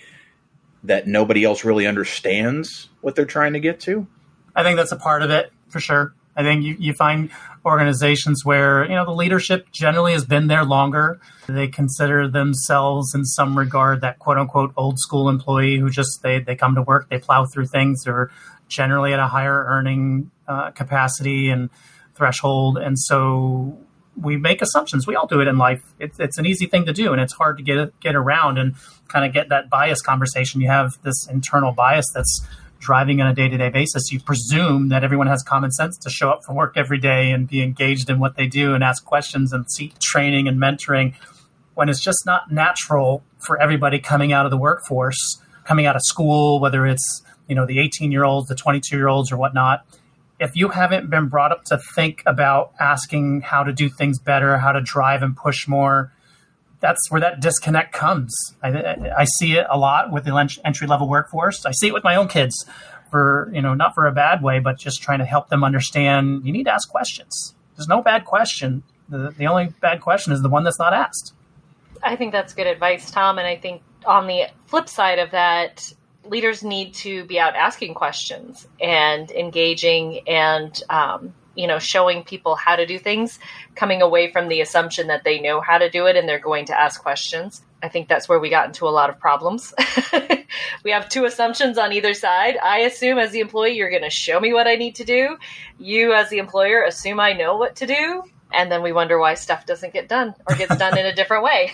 that 0.83 1.07
nobody 1.07 1.43
else 1.43 1.65
really 1.65 1.87
understands 1.87 2.89
what 3.01 3.15
they're 3.15 3.25
trying 3.25 3.53
to 3.53 3.59
get 3.59 3.79
to? 3.81 4.07
I 4.55 4.63
think 4.63 4.77
that's 4.77 4.91
a 4.91 4.97
part 4.97 5.21
of 5.21 5.29
it 5.29 5.51
for 5.69 5.79
sure. 5.79 6.13
I 6.35 6.43
think 6.43 6.63
you, 6.63 6.75
you 6.79 6.93
find 6.93 7.29
organizations 7.65 8.45
where, 8.45 8.85
you 8.85 8.95
know, 8.95 9.05
the 9.05 9.11
leadership 9.11 9.71
generally 9.71 10.13
has 10.13 10.23
been 10.23 10.47
there 10.47 10.63
longer. 10.63 11.19
They 11.47 11.67
consider 11.67 12.29
themselves 12.29 13.15
in 13.15 13.25
some 13.25 13.57
regard 13.57 14.01
that 14.01 14.19
quote 14.19 14.37
unquote 14.37 14.73
old 14.77 14.99
school 14.99 15.29
employee 15.29 15.77
who 15.77 15.89
just, 15.89 16.21
they, 16.21 16.39
they 16.39 16.55
come 16.55 16.75
to 16.75 16.81
work, 16.81 17.09
they 17.09 17.17
plow 17.17 17.45
through 17.45 17.67
things. 17.67 18.03
They're 18.03 18.29
generally 18.67 19.13
at 19.13 19.19
a 19.19 19.27
higher 19.27 19.65
earning 19.67 20.31
uh, 20.47 20.71
capacity 20.71 21.49
and 21.49 21.69
threshold. 22.15 22.77
And 22.77 22.97
so 22.99 23.77
we 24.15 24.37
make 24.37 24.61
assumptions. 24.61 25.05
We 25.05 25.15
all 25.15 25.27
do 25.27 25.41
it 25.41 25.47
in 25.47 25.57
life. 25.57 25.81
It's, 25.99 26.19
it's 26.19 26.37
an 26.37 26.45
easy 26.45 26.67
thing 26.67 26.85
to 26.85 26.93
do, 26.93 27.11
and 27.11 27.21
it's 27.21 27.33
hard 27.33 27.57
to 27.57 27.63
get 27.63 27.99
get 27.99 28.15
around 28.15 28.57
and 28.57 28.75
kind 29.07 29.25
of 29.25 29.33
get 29.33 29.49
that 29.49 29.69
bias 29.69 30.01
conversation. 30.01 30.61
You 30.61 30.69
have 30.69 30.93
this 31.03 31.27
internal 31.27 31.73
bias 31.73 32.05
that's 32.13 32.47
driving 32.85 33.19
on 33.19 33.27
a 33.27 33.33
day 33.33 33.49
to 33.49 33.57
day 33.57 33.69
basis, 33.69 34.11
you 34.11 34.19
presume 34.19 34.89
that 34.89 35.03
everyone 35.03 35.27
has 35.27 35.41
common 35.41 35.71
sense 35.71 35.97
to 35.97 36.09
show 36.09 36.29
up 36.29 36.41
for 36.45 36.53
work 36.53 36.73
every 36.77 36.99
day 36.99 37.31
and 37.31 37.47
be 37.47 37.61
engaged 37.63 38.09
in 38.09 38.19
what 38.19 38.35
they 38.37 38.47
do 38.47 38.73
and 38.73 38.83
ask 38.83 39.03
questions 39.03 39.51
and 39.51 39.69
seek 39.71 39.97
training 39.99 40.47
and 40.47 40.59
mentoring 40.59 41.15
when 41.73 41.89
it's 41.89 42.01
just 42.01 42.25
not 42.25 42.51
natural 42.51 43.23
for 43.39 43.61
everybody 43.61 43.99
coming 43.99 44.31
out 44.31 44.45
of 44.45 44.51
the 44.51 44.57
workforce, 44.57 45.41
coming 45.65 45.85
out 45.85 45.95
of 45.95 46.01
school, 46.03 46.59
whether 46.59 46.85
it's 46.85 47.23
you 47.47 47.55
know 47.55 47.65
the 47.65 47.79
18 47.79 48.11
year 48.11 48.23
olds, 48.23 48.47
the 48.47 48.55
22 48.55 48.95
year 48.95 49.07
olds, 49.07 49.31
or 49.31 49.37
whatnot. 49.37 49.85
If 50.39 50.55
you 50.55 50.69
haven't 50.69 51.09
been 51.09 51.27
brought 51.27 51.51
up 51.51 51.63
to 51.65 51.79
think 51.95 52.21
about 52.25 52.73
asking 52.79 53.41
how 53.41 53.63
to 53.63 53.71
do 53.71 53.89
things 53.89 54.19
better, 54.19 54.57
how 54.57 54.73
to 54.73 54.81
drive 54.81 55.23
and 55.23 55.35
push 55.35 55.67
more, 55.67 56.11
that's 56.85 57.09
where 57.09 57.19
that 57.21 57.39
disconnect 57.39 57.93
comes. 57.93 58.31
I, 58.61 58.95
I 59.17 59.25
see 59.39 59.53
it 59.53 59.65
a 59.71 59.77
lot 59.77 60.11
with 60.11 60.23
the 60.23 60.59
entry 60.63 60.85
level 60.85 61.09
workforce. 61.09 61.65
I 61.65 61.71
see 61.71 61.87
it 61.87 61.93
with 61.95 62.03
my 62.03 62.15
own 62.15 62.27
kids 62.27 62.53
for, 63.09 63.49
you 63.51 63.61
know, 63.61 63.73
not 63.73 63.95
for 63.95 64.05
a 64.05 64.11
bad 64.11 64.43
way, 64.43 64.59
but 64.59 64.77
just 64.77 65.01
trying 65.01 65.17
to 65.17 65.25
help 65.25 65.49
them 65.49 65.63
understand 65.63 66.45
you 66.45 66.53
need 66.53 66.65
to 66.65 66.73
ask 66.73 66.87
questions. 66.87 67.55
There's 67.75 67.87
no 67.87 68.03
bad 68.03 68.25
question. 68.25 68.83
The, 69.09 69.33
the 69.35 69.47
only 69.47 69.73
bad 69.81 69.99
question 69.99 70.31
is 70.31 70.43
the 70.43 70.49
one 70.49 70.63
that's 70.63 70.77
not 70.77 70.93
asked. 70.93 71.33
I 72.03 72.15
think 72.15 72.31
that's 72.31 72.53
good 72.53 72.67
advice, 72.67 73.09
Tom. 73.09 73.39
And 73.39 73.47
I 73.47 73.55
think 73.55 73.81
on 74.05 74.27
the 74.27 74.43
flip 74.67 74.87
side 74.87 75.17
of 75.17 75.31
that, 75.31 75.91
leaders 76.23 76.63
need 76.63 76.93
to 76.95 77.25
be 77.25 77.39
out 77.39 77.55
asking 77.55 77.95
questions 77.95 78.67
and 78.79 79.31
engaging 79.31 80.19
and 80.27 80.83
um, 80.91 81.33
you 81.55 81.67
know 81.67 81.79
showing 81.79 82.23
people 82.23 82.55
how 82.55 82.75
to 82.75 82.85
do 82.85 82.99
things 82.99 83.39
coming 83.75 84.01
away 84.01 84.31
from 84.31 84.47
the 84.47 84.61
assumption 84.61 85.07
that 85.07 85.23
they 85.23 85.39
know 85.39 85.61
how 85.61 85.77
to 85.77 85.89
do 85.89 86.05
it 86.05 86.15
and 86.15 86.27
they're 86.27 86.39
going 86.39 86.65
to 86.65 86.79
ask 86.79 87.01
questions 87.01 87.61
i 87.81 87.89
think 87.89 88.07
that's 88.07 88.29
where 88.29 88.39
we 88.39 88.49
got 88.49 88.67
into 88.67 88.87
a 88.87 88.89
lot 88.89 89.09
of 89.09 89.19
problems 89.19 89.73
we 90.83 90.91
have 90.91 91.09
two 91.09 91.25
assumptions 91.25 91.77
on 91.77 91.93
either 91.93 92.13
side 92.13 92.57
i 92.63 92.79
assume 92.79 93.17
as 93.17 93.31
the 93.31 93.39
employee 93.39 93.75
you're 93.75 93.89
going 93.89 94.01
to 94.03 94.09
show 94.09 94.39
me 94.39 94.53
what 94.53 94.67
i 94.67 94.75
need 94.75 94.95
to 94.95 95.03
do 95.03 95.37
you 95.79 96.13
as 96.13 96.29
the 96.29 96.37
employer 96.37 96.83
assume 96.83 97.19
i 97.19 97.33
know 97.33 97.57
what 97.57 97.75
to 97.75 97.85
do 97.85 98.23
and 98.55 98.71
then 98.71 98.81
we 98.81 98.91
wonder 98.91 99.19
why 99.19 99.33
stuff 99.33 99.65
doesn't 99.65 99.93
get 99.93 100.07
done 100.07 100.33
or 100.47 100.55
gets 100.55 100.75
done 100.77 100.97
in 100.97 101.05
a 101.05 101.13
different 101.15 101.43
way. 101.43 101.71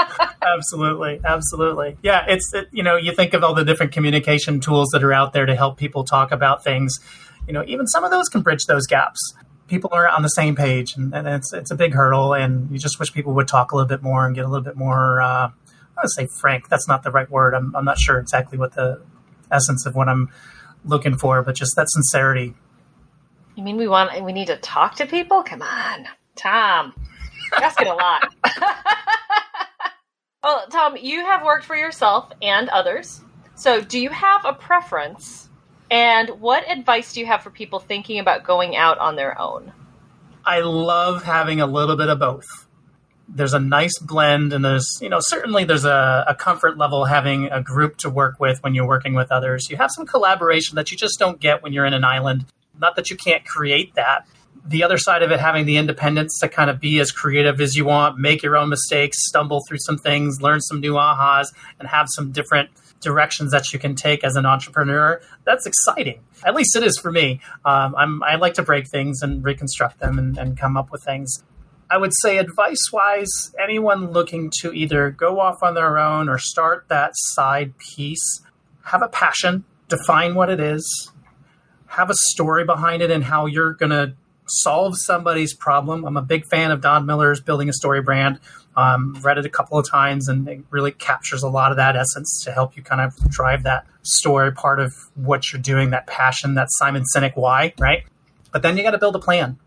absolutely, 0.42 1.20
absolutely. 1.24 1.96
Yeah, 2.02 2.24
it's 2.28 2.52
it, 2.54 2.68
you 2.72 2.82
know 2.82 2.96
you 2.96 3.14
think 3.14 3.34
of 3.34 3.44
all 3.44 3.54
the 3.54 3.64
different 3.64 3.92
communication 3.92 4.60
tools 4.60 4.90
that 4.92 5.02
are 5.02 5.12
out 5.12 5.32
there 5.32 5.46
to 5.46 5.54
help 5.54 5.76
people 5.76 6.04
talk 6.04 6.32
about 6.32 6.64
things. 6.64 7.00
You 7.46 7.52
know, 7.52 7.64
even 7.66 7.86
some 7.86 8.04
of 8.04 8.10
those 8.10 8.28
can 8.28 8.42
bridge 8.42 8.66
those 8.66 8.86
gaps. 8.86 9.34
People 9.68 9.90
are 9.92 10.08
on 10.08 10.22
the 10.22 10.28
same 10.28 10.54
page, 10.54 10.96
and, 10.96 11.14
and 11.14 11.26
it's 11.26 11.52
it's 11.52 11.70
a 11.70 11.74
big 11.74 11.94
hurdle. 11.94 12.34
And 12.34 12.70
you 12.70 12.78
just 12.78 12.98
wish 12.98 13.12
people 13.12 13.32
would 13.34 13.48
talk 13.48 13.72
a 13.72 13.76
little 13.76 13.88
bit 13.88 14.02
more 14.02 14.26
and 14.26 14.34
get 14.34 14.44
a 14.44 14.48
little 14.48 14.64
bit 14.64 14.76
more. 14.76 15.20
Uh, 15.20 15.48
I 15.48 16.00
would 16.02 16.12
say 16.12 16.26
frank. 16.40 16.68
That's 16.68 16.88
not 16.88 17.02
the 17.02 17.10
right 17.10 17.30
word. 17.30 17.54
I'm 17.54 17.74
I'm 17.74 17.84
not 17.84 17.98
sure 17.98 18.18
exactly 18.18 18.58
what 18.58 18.74
the 18.74 19.02
essence 19.50 19.86
of 19.86 19.94
what 19.94 20.08
I'm 20.08 20.30
looking 20.84 21.16
for, 21.16 21.42
but 21.42 21.54
just 21.54 21.76
that 21.76 21.88
sincerity. 21.90 22.54
You 23.54 23.62
mean 23.62 23.76
we 23.76 23.88
want 23.88 24.22
we 24.24 24.32
need 24.32 24.46
to 24.46 24.56
talk 24.56 24.96
to 24.96 25.06
people? 25.06 25.42
Come 25.42 25.62
on. 25.62 26.06
Tom, 26.36 26.94
asking 27.56 27.88
a 27.88 27.94
lot. 27.94 28.34
well, 30.42 30.66
Tom, 30.70 30.96
you 30.96 31.24
have 31.24 31.44
worked 31.44 31.64
for 31.64 31.76
yourself 31.76 32.30
and 32.40 32.68
others. 32.70 33.20
So, 33.54 33.80
do 33.80 34.00
you 34.00 34.10
have 34.10 34.44
a 34.44 34.54
preference? 34.54 35.50
And 35.92 36.40
what 36.40 36.64
advice 36.70 37.12
do 37.12 37.20
you 37.20 37.26
have 37.26 37.42
for 37.42 37.50
people 37.50 37.78
thinking 37.78 38.18
about 38.18 38.44
going 38.44 38.74
out 38.74 38.96
on 38.96 39.14
their 39.14 39.38
own? 39.38 39.74
I 40.42 40.60
love 40.60 41.22
having 41.22 41.60
a 41.60 41.66
little 41.66 41.96
bit 41.96 42.08
of 42.08 42.18
both. 42.18 42.46
There's 43.28 43.52
a 43.52 43.60
nice 43.60 43.98
blend, 43.98 44.54
and 44.54 44.64
there's, 44.64 44.98
you 45.02 45.10
know, 45.10 45.18
certainly 45.20 45.64
there's 45.64 45.84
a, 45.84 46.24
a 46.26 46.34
comfort 46.34 46.78
level 46.78 47.04
having 47.04 47.44
a 47.52 47.62
group 47.62 47.98
to 47.98 48.10
work 48.10 48.40
with 48.40 48.62
when 48.62 48.74
you're 48.74 48.88
working 48.88 49.12
with 49.12 49.30
others. 49.30 49.68
You 49.70 49.76
have 49.76 49.90
some 49.90 50.06
collaboration 50.06 50.76
that 50.76 50.90
you 50.90 50.96
just 50.96 51.18
don't 51.18 51.38
get 51.38 51.62
when 51.62 51.74
you're 51.74 51.86
in 51.86 51.92
an 51.92 52.04
island. 52.04 52.46
Not 52.80 52.96
that 52.96 53.10
you 53.10 53.16
can't 53.16 53.44
create 53.44 53.94
that, 53.94 54.26
the 54.64 54.84
other 54.84 54.98
side 54.98 55.22
of 55.22 55.30
it 55.30 55.40
having 55.40 55.66
the 55.66 55.76
independence 55.76 56.38
to 56.40 56.48
kind 56.48 56.70
of 56.70 56.80
be 56.80 57.00
as 57.00 57.10
creative 57.10 57.60
as 57.60 57.76
you 57.76 57.84
want, 57.84 58.18
make 58.18 58.42
your 58.42 58.56
own 58.56 58.68
mistakes, 58.68 59.18
stumble 59.26 59.60
through 59.66 59.78
some 59.80 59.98
things, 59.98 60.40
learn 60.40 60.60
some 60.60 60.80
new 60.80 60.94
ahas, 60.94 61.46
and 61.78 61.88
have 61.88 62.06
some 62.10 62.30
different 62.30 62.70
directions 63.02 63.52
that 63.52 63.72
you 63.72 63.78
can 63.78 63.94
take 63.94 64.24
as 64.24 64.36
an 64.36 64.46
entrepreneur. 64.46 65.20
That's 65.44 65.66
exciting. 65.66 66.20
At 66.44 66.54
least 66.54 66.74
it 66.76 66.82
is 66.82 66.98
for 66.98 67.12
me. 67.12 67.40
Um, 67.64 68.22
i 68.24 68.36
like 68.36 68.54
to 68.54 68.62
break 68.62 68.88
things 68.88 69.20
and 69.22 69.44
reconstruct 69.44 69.98
them 69.98 70.18
and, 70.18 70.38
and 70.38 70.58
come 70.58 70.76
up 70.76 70.90
with 70.90 71.04
things. 71.04 71.42
I 71.90 71.98
would 71.98 72.12
say, 72.22 72.38
advice 72.38 72.90
wise, 72.90 73.54
anyone 73.62 74.12
looking 74.12 74.50
to 74.60 74.72
either 74.72 75.10
go 75.10 75.40
off 75.40 75.62
on 75.62 75.74
their 75.74 75.98
own 75.98 76.30
or 76.30 76.38
start 76.38 76.86
that 76.88 77.10
side 77.14 77.74
piece, 77.76 78.40
have 78.84 79.02
a 79.02 79.08
passion, 79.08 79.64
define 79.88 80.34
what 80.34 80.48
it 80.48 80.58
is, 80.58 81.12
have 81.88 82.08
a 82.08 82.14
story 82.14 82.64
behind 82.64 83.02
it 83.02 83.10
and 83.10 83.24
how 83.24 83.44
you're 83.44 83.74
going 83.74 83.90
to 83.90 84.14
solve 84.46 84.94
somebody's 84.96 85.54
problem. 85.54 86.06
I'm 86.06 86.16
a 86.16 86.22
big 86.22 86.46
fan 86.46 86.70
of 86.70 86.80
Don 86.80 87.06
Miller's 87.06 87.40
Building 87.40 87.68
a 87.68 87.72
Story 87.72 88.00
brand. 88.00 88.40
Um, 88.76 89.18
read 89.20 89.38
it 89.38 89.44
a 89.44 89.50
couple 89.50 89.78
of 89.78 89.88
times, 89.88 90.28
and 90.28 90.48
it 90.48 90.60
really 90.70 90.92
captures 90.92 91.42
a 91.42 91.48
lot 91.48 91.72
of 91.72 91.76
that 91.76 91.94
essence 91.94 92.42
to 92.44 92.52
help 92.52 92.76
you 92.76 92.82
kind 92.82 93.00
of 93.00 93.16
drive 93.30 93.64
that 93.64 93.86
story 94.02 94.52
part 94.52 94.80
of 94.80 94.94
what 95.14 95.52
you're 95.52 95.60
doing, 95.60 95.90
that 95.90 96.06
passion, 96.06 96.54
that 96.54 96.68
Simon 96.70 97.04
Sinek 97.14 97.36
why, 97.36 97.74
right? 97.78 98.04
But 98.50 98.62
then 98.62 98.76
you 98.76 98.82
got 98.82 98.92
to 98.92 98.98
build 98.98 99.14
a 99.16 99.18
plan. 99.18 99.58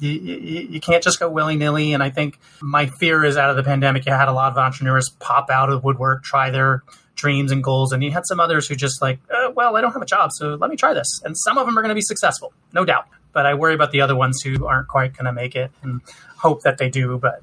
You, 0.00 0.12
you, 0.12 0.68
you, 0.70 0.80
can't 0.80 1.02
just 1.02 1.18
go 1.18 1.28
willy 1.28 1.56
nilly. 1.56 1.92
And 1.92 2.04
I 2.04 2.10
think 2.10 2.38
my 2.60 2.86
fear 2.86 3.24
is 3.24 3.36
out 3.36 3.50
of 3.50 3.56
the 3.56 3.64
pandemic, 3.64 4.06
you 4.06 4.12
had 4.12 4.28
a 4.28 4.32
lot 4.32 4.52
of 4.52 4.58
entrepreneurs 4.58 5.10
pop 5.18 5.50
out 5.50 5.70
of 5.70 5.80
the 5.80 5.84
woodwork, 5.84 6.22
try 6.22 6.50
their 6.50 6.84
dreams 7.16 7.50
and 7.50 7.64
goals. 7.64 7.90
And 7.92 8.04
you 8.04 8.12
had 8.12 8.24
some 8.24 8.38
others 8.38 8.68
who 8.68 8.76
just 8.76 9.02
like, 9.02 9.18
uh, 9.28 9.50
well, 9.50 9.76
I 9.76 9.80
don't 9.80 9.92
have 9.92 10.02
a 10.02 10.06
job, 10.06 10.30
so 10.32 10.54
let 10.54 10.70
me 10.70 10.76
try 10.76 10.94
this. 10.94 11.20
And 11.24 11.36
some 11.36 11.58
of 11.58 11.66
them 11.66 11.76
are 11.76 11.82
going 11.82 11.88
to 11.88 11.96
be 11.96 12.00
successful, 12.00 12.52
no 12.72 12.84
doubt 12.84 13.08
but 13.32 13.46
I 13.46 13.54
worry 13.54 13.74
about 13.74 13.92
the 13.92 14.00
other 14.00 14.16
ones 14.16 14.40
who 14.42 14.66
aren't 14.66 14.88
quite 14.88 15.12
going 15.12 15.26
to 15.26 15.32
make 15.32 15.54
it 15.54 15.70
and 15.82 16.00
hope 16.36 16.62
that 16.62 16.78
they 16.78 16.88
do. 16.88 17.18
But 17.18 17.42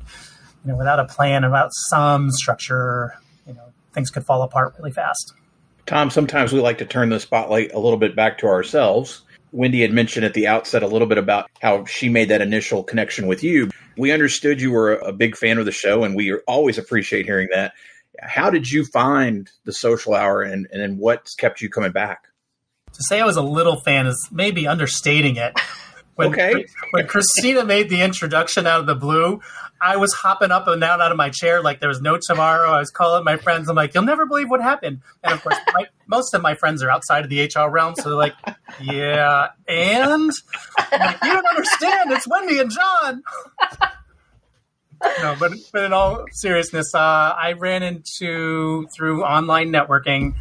you 0.65 0.71
know, 0.71 0.77
without 0.77 0.99
a 0.99 1.05
plan, 1.05 1.43
without 1.43 1.69
some 1.89 2.31
structure, 2.31 3.13
you 3.45 3.53
know, 3.53 3.73
things 3.93 4.09
could 4.09 4.25
fall 4.25 4.41
apart 4.41 4.73
really 4.77 4.91
fast. 4.91 5.33
Tom, 5.85 6.09
sometimes 6.09 6.51
we 6.51 6.59
like 6.59 6.79
to 6.79 6.85
turn 6.85 7.09
the 7.09 7.19
spotlight 7.19 7.71
a 7.73 7.79
little 7.79 7.99
bit 7.99 8.15
back 8.15 8.39
to 8.39 8.47
ourselves. 8.47 9.21
Wendy 9.51 9.81
had 9.81 9.93
mentioned 9.93 10.25
at 10.25 10.33
the 10.33 10.47
outset 10.47 10.83
a 10.83 10.87
little 10.87 11.07
bit 11.07 11.19
about 11.19 11.49
how 11.61 11.85
she 11.85 12.09
made 12.09 12.29
that 12.29 12.41
initial 12.41 12.83
connection 12.83 13.27
with 13.27 13.43
you. 13.43 13.69
We 13.95 14.11
understood 14.11 14.59
you 14.59 14.71
were 14.71 14.93
a 14.95 15.13
big 15.13 15.37
fan 15.37 15.59
of 15.59 15.65
the 15.65 15.71
show, 15.71 16.03
and 16.03 16.15
we 16.15 16.33
always 16.47 16.77
appreciate 16.77 17.25
hearing 17.25 17.47
that. 17.53 17.73
How 18.19 18.49
did 18.49 18.69
you 18.69 18.83
find 18.85 19.49
the 19.63 19.71
social 19.71 20.15
hour, 20.15 20.41
and, 20.41 20.67
and 20.71 20.97
what's 20.97 21.35
kept 21.35 21.61
you 21.61 21.69
coming 21.69 21.91
back? 21.91 22.25
to 22.95 23.03
say 23.03 23.19
I 23.19 23.25
was 23.25 23.35
a 23.35 23.41
little 23.41 23.79
fan 23.81 24.07
is 24.07 24.29
maybe 24.31 24.67
understating 24.67 25.35
it. 25.35 25.59
When, 26.15 26.29
okay. 26.29 26.65
when 26.91 27.07
Christina 27.07 27.65
made 27.65 27.89
the 27.89 28.01
introduction 28.01 28.65
out 28.65 28.79
of 28.79 28.85
the 28.85 28.95
blue, 28.95 29.41
I 29.81 29.97
was 29.97 30.13
hopping 30.13 30.51
up 30.51 30.67
and 30.67 30.79
down 30.79 31.01
out 31.01 31.11
of 31.11 31.17
my 31.17 31.29
chair 31.29 31.61
like 31.61 31.81
there 31.81 31.89
was 31.89 32.01
no 32.01 32.17
tomorrow. 32.17 32.71
I 32.71 32.79
was 32.79 32.89
calling 32.89 33.25
my 33.25 33.35
friends. 33.35 33.67
I'm 33.67 33.75
like, 33.75 33.93
you'll 33.93 34.03
never 34.03 34.25
believe 34.25 34.49
what 34.49 34.61
happened. 34.61 35.01
And 35.23 35.33
of 35.33 35.43
course, 35.43 35.57
my, 35.73 35.87
most 36.07 36.33
of 36.33 36.41
my 36.41 36.55
friends 36.55 36.81
are 36.81 36.89
outside 36.89 37.25
of 37.25 37.29
the 37.29 37.41
HR 37.41 37.69
realm, 37.69 37.95
so 37.95 38.09
they're 38.09 38.17
like, 38.17 38.35
yeah, 38.81 39.49
and 39.67 40.31
like, 40.91 41.17
you 41.23 41.33
don't 41.33 41.47
understand. 41.47 42.11
It's 42.11 42.27
Wendy 42.27 42.59
and 42.59 42.71
Jon. 42.71 43.23
no, 45.21 45.35
but 45.37 45.51
but 45.73 45.83
in 45.83 45.91
all 45.91 46.25
seriousness, 46.31 46.95
uh, 46.95 46.99
I 47.37 47.53
ran 47.57 47.83
into 47.83 48.87
through 48.95 49.23
online 49.23 49.71
networking 49.71 50.35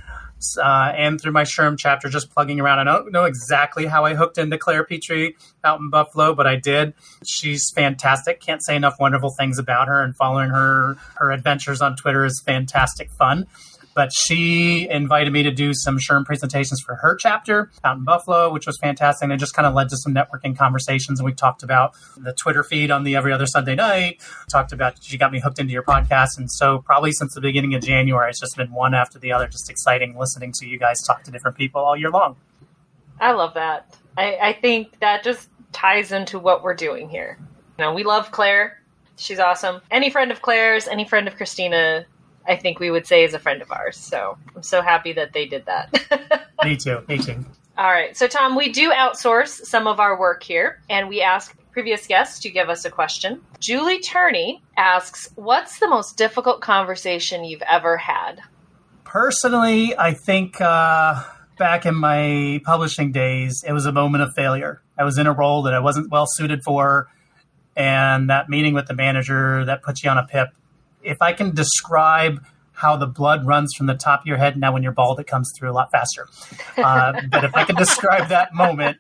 uh, 0.59 0.93
and 0.97 1.21
through 1.21 1.33
my 1.33 1.45
SHRM 1.45 1.77
chapter, 1.79 2.09
just 2.09 2.31
plugging 2.31 2.61
around. 2.61 2.81
I 2.81 2.85
don't 2.85 3.13
know 3.13 3.25
exactly 3.25 3.87
how 3.87 4.05
I 4.05 4.15
hooked 4.15 4.39
into 4.39 4.59
Claire 4.59 4.85
Petrie 4.85 5.37
out 5.63 5.81
in 5.81 5.91
Buffalo, 5.91 6.35
but 6.35 6.47
I 6.47 6.57
did. 6.57 6.95
She's 7.25 7.71
fantastic. 7.75 8.41
Can't 8.41 8.65
say 8.65 8.77
enough 8.77 8.97
wonderful 9.01 9.31
things 9.31 9.59
about 9.59 9.89
her, 9.89 10.03
and 10.03 10.17
following 10.17 10.51
her 10.51 10.97
her 11.17 11.33
adventures 11.33 11.81
on 11.81 11.97
Twitter 11.97 12.25
is 12.25 12.43
fantastic 12.45 13.11
fun. 13.13 13.47
But 13.95 14.11
she 14.13 14.89
invited 14.89 15.33
me 15.33 15.43
to 15.45 15.51
do 15.51 15.73
some 15.73 15.99
SHRM 15.99 16.25
presentations 16.25 16.81
for 16.85 16.97
her 16.97 17.17
chapter 17.17 17.71
out 17.85 17.97
in 17.97 18.05
Buffalo, 18.05 18.53
which 18.53 18.67
was 18.67 18.77
fantastic. 18.79 19.25
And 19.25 19.33
it 19.33 19.39
just 19.39 19.55
kind 19.55 19.67
of 19.67 19.75
led 19.75 19.89
to 19.91 19.97
some 19.97 20.13
networking 20.13 20.57
conversations. 20.57 21.21
And 21.21 21.27
we 21.27 21.33
talked 21.33 21.63
about 21.63 21.95
the 22.17 22.33
Twitter 22.33 22.63
feed 22.63 22.91
on 22.91 23.05
the 23.05 23.17
every 23.17 23.33
other 23.33 23.47
Sunday 23.47 23.75
night, 23.75 24.21
talked 24.51 24.73
about 24.73 25.03
she 25.03 25.17
got 25.17 25.33
me 25.33 25.41
hooked 25.41 25.59
into 25.59 25.73
your 25.73 25.85
podcast. 25.85 26.39
And 26.39 26.51
so, 26.51 26.81
probably 26.81 27.13
since 27.13 27.35
the 27.35 27.41
beginning 27.41 27.75
of 27.75 27.83
January, 27.83 28.31
it's 28.31 28.41
just 28.41 28.57
been 28.57 28.73
one 28.73 28.95
after 28.95 29.19
the 29.19 29.33
other, 29.33 29.47
just 29.47 29.71
exciting 29.71 30.19
listening 30.19 30.53
to 30.61 30.67
you 30.67 30.79
guys 30.79 31.01
talk 31.07 31.23
to 31.25 31.31
different 31.31 31.57
people 31.57 31.81
all 31.81 31.97
year 31.97 32.11
long. 32.11 32.37
I 33.21 33.33
love 33.33 33.55
that. 33.55 33.97
I, 34.17 34.37
I 34.37 34.53
think 34.53 34.99
that 35.01 35.23
just 35.23 35.49
ties 35.73 36.13
into 36.13 36.39
what 36.39 36.63
we're 36.63 36.75
doing 36.75 37.09
here. 37.09 37.39
Know, 37.79 37.93
we 37.93 38.05
love 38.05 38.31
Claire. 38.31 38.81
She's 39.17 39.39
awesome. 39.39 39.81
Any 39.91 40.11
friend 40.11 40.31
of 40.31 40.43
Claire's, 40.43 40.89
any 40.89 41.05
friend 41.05 41.29
of 41.29 41.37
Christina, 41.37 42.07
I 42.47 42.57
think 42.57 42.79
we 42.79 42.91
would 42.91 43.07
say 43.07 43.25
is 43.25 43.35
a 43.35 43.39
friend 43.39 43.63
of 43.63 43.71
ours. 43.73 43.97
So 43.97 44.37
I'm 44.55 44.63
so 44.63 44.83
happy 44.83 45.13
that 45.15 45.33
they 45.33 45.47
did 45.47 45.67
that. 45.67 46.49
me 46.65 46.77
too. 46.77 47.05
Me 47.09 47.19
too. 47.19 47.45
All 47.77 47.91
right. 47.91 48.17
So, 48.17 48.29
Tom, 48.29 48.55
we 48.55 48.71
do 48.71 48.93
outsource 48.93 49.65
some 49.67 49.89
of 49.89 49.99
our 49.99 50.19
work 50.19 50.45
here, 50.45 50.81
and 50.89 51.09
we 51.09 51.21
ask 51.21 51.57
previous 51.73 52.07
guests 52.07 52.39
to 52.41 52.51
give 52.51 52.69
us 52.69 52.85
a 52.85 52.91
question. 52.91 53.41
Julie 53.59 53.99
Turney 53.99 54.63
asks, 54.77 55.29
What's 55.35 55.81
the 55.81 55.89
most 55.89 56.17
difficult 56.17 56.61
conversation 56.61 57.45
you've 57.45 57.63
ever 57.63 57.97
had? 57.97 58.41
Personally, 59.03 59.97
I 59.99 60.15
think 60.15 60.61
uh, 60.61 61.25
back 61.59 61.85
in 61.85 61.97
my 61.97 62.61
publishing 62.65 63.11
days, 63.11 63.65
it 63.67 63.73
was 63.73 63.87
a 63.87 63.93
moment 63.93 64.23
of 64.23 64.35
failure. 64.35 64.81
I 64.97 65.03
was 65.03 65.19
in 65.19 65.27
a 65.27 65.33
role 65.33 65.63
that 65.63 65.75
I 65.75 65.81
wasn't 65.81 66.13
well 66.13 66.27
suited 66.29 66.63
for, 66.63 67.09
and 67.75 68.31
that 68.31 68.49
meeting 68.49 68.75
with 68.75 68.87
the 68.87 68.95
manager 68.95 69.65
that 69.65 69.83
puts 69.83 70.05
you 70.05 70.11
on 70.11 70.19
a 70.19 70.27
pip. 70.27 70.51
If 71.05 71.21
I 71.21 71.33
can 71.33 71.55
describe 71.55 72.45
how 72.73 72.97
the 72.97 73.07
blood 73.07 73.47
runs 73.47 73.73
from 73.77 73.87
the 73.87 73.95
top 73.95 74.23
of 74.23 74.27
your 74.27 74.37
head, 74.37 74.57
now 74.57 74.73
when 74.73 74.83
you're 74.83 74.93
bald, 74.93 75.21
it 75.21 75.27
comes 75.27 75.51
through 75.57 75.71
a 75.71 75.73
lot 75.73 75.91
faster. 75.93 76.29
Uh, 76.77 77.13
but 77.31 77.45
if 77.45 77.55
I 77.55 77.65
can 77.65 77.77
describe 77.77 78.29
that 78.29 78.53
moment, 78.53 78.99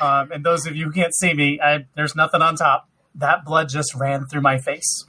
um, 0.00 0.32
and 0.32 0.44
those 0.44 0.66
of 0.66 0.74
you 0.74 0.86
who 0.86 0.92
can't 0.92 1.14
see 1.14 1.32
me, 1.32 1.60
I, 1.60 1.86
there's 1.94 2.16
nothing 2.16 2.42
on 2.42 2.56
top. 2.56 2.88
That 3.14 3.44
blood 3.44 3.68
just 3.68 3.94
ran 3.94 4.26
through 4.26 4.40
my 4.40 4.58
face. 4.58 5.04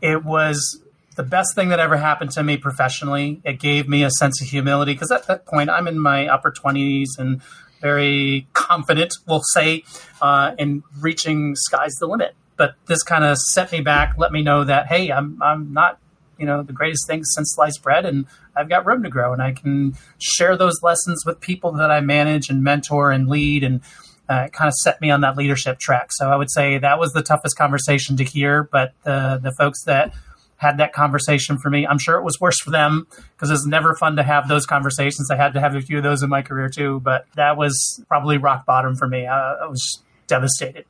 It 0.00 0.24
was 0.24 0.80
the 1.16 1.22
best 1.22 1.54
thing 1.54 1.68
that 1.68 1.78
ever 1.78 1.96
happened 1.96 2.30
to 2.32 2.42
me 2.42 2.56
professionally. 2.56 3.40
It 3.44 3.60
gave 3.60 3.88
me 3.88 4.04
a 4.04 4.10
sense 4.10 4.40
of 4.40 4.48
humility 4.48 4.92
because 4.92 5.10
at 5.10 5.26
that 5.26 5.46
point 5.46 5.70
I'm 5.70 5.86
in 5.86 6.00
my 6.00 6.26
upper 6.26 6.50
20s 6.50 7.08
and 7.18 7.42
very 7.80 8.46
confident, 8.54 9.12
we'll 9.26 9.42
say, 9.52 9.84
uh, 10.22 10.52
in 10.58 10.82
reaching 11.00 11.54
sky's 11.54 11.92
the 12.00 12.06
limit. 12.06 12.34
But 12.56 12.74
this 12.86 13.02
kind 13.02 13.24
of 13.24 13.36
set 13.36 13.72
me 13.72 13.80
back, 13.80 14.14
let 14.16 14.32
me 14.32 14.42
know 14.42 14.64
that 14.64 14.86
hey, 14.86 15.10
I'm 15.10 15.42
I'm 15.42 15.72
not 15.72 15.98
you 16.38 16.46
know 16.46 16.62
the 16.62 16.72
greatest 16.72 17.06
thing 17.06 17.24
since 17.24 17.54
sliced 17.54 17.82
bread, 17.82 18.06
and 18.06 18.26
I've 18.56 18.68
got 18.68 18.86
room 18.86 19.02
to 19.02 19.10
grow, 19.10 19.32
and 19.32 19.42
I 19.42 19.52
can 19.52 19.96
share 20.18 20.56
those 20.56 20.82
lessons 20.82 21.24
with 21.26 21.40
people 21.40 21.72
that 21.72 21.90
I 21.90 22.00
manage 22.00 22.50
and 22.50 22.62
mentor 22.62 23.10
and 23.10 23.28
lead, 23.28 23.64
and 23.64 23.80
uh, 24.28 24.48
kind 24.48 24.68
of 24.68 24.74
set 24.74 25.00
me 25.00 25.10
on 25.10 25.20
that 25.22 25.36
leadership 25.36 25.78
track. 25.78 26.08
So 26.12 26.30
I 26.30 26.36
would 26.36 26.50
say 26.50 26.78
that 26.78 26.98
was 26.98 27.12
the 27.12 27.22
toughest 27.22 27.56
conversation 27.56 28.16
to 28.16 28.24
hear, 28.24 28.64
but 28.64 28.92
the 29.04 29.40
the 29.42 29.52
folks 29.52 29.84
that 29.84 30.14
had 30.56 30.78
that 30.78 30.92
conversation 30.92 31.58
for 31.58 31.68
me. 31.68 31.86
I'm 31.86 31.98
sure 31.98 32.16
it 32.16 32.22
was 32.22 32.40
worse 32.40 32.58
for 32.60 32.70
them 32.70 33.06
because 33.36 33.50
it's 33.50 33.66
never 33.66 33.94
fun 33.96 34.16
to 34.16 34.22
have 34.22 34.48
those 34.48 34.66
conversations. 34.66 35.30
I 35.30 35.36
had 35.36 35.52
to 35.54 35.60
have 35.60 35.74
a 35.74 35.80
few 35.80 35.98
of 35.98 36.04
those 36.04 36.22
in 36.22 36.30
my 36.30 36.42
career 36.42 36.68
too, 36.68 37.00
but 37.00 37.26
that 37.36 37.56
was 37.56 38.02
probably 38.08 38.38
rock 38.38 38.64
bottom 38.64 38.96
for 38.96 39.08
me. 39.08 39.26
I, 39.26 39.54
I 39.54 39.66
was 39.66 40.02
devastated. 40.26 40.86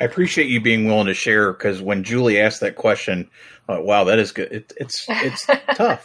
I 0.00 0.04
appreciate 0.04 0.48
you 0.48 0.60
being 0.60 0.86
willing 0.86 1.06
to 1.06 1.14
share 1.14 1.52
because 1.52 1.82
when 1.82 2.04
Julie 2.04 2.40
asked 2.40 2.60
that 2.60 2.76
question, 2.76 3.30
uh, 3.68 3.80
wow, 3.80 4.04
that 4.04 4.18
is 4.18 4.32
good. 4.32 4.50
It, 4.50 4.72
it's 4.78 5.04
it's 5.08 5.46
tough, 5.74 6.04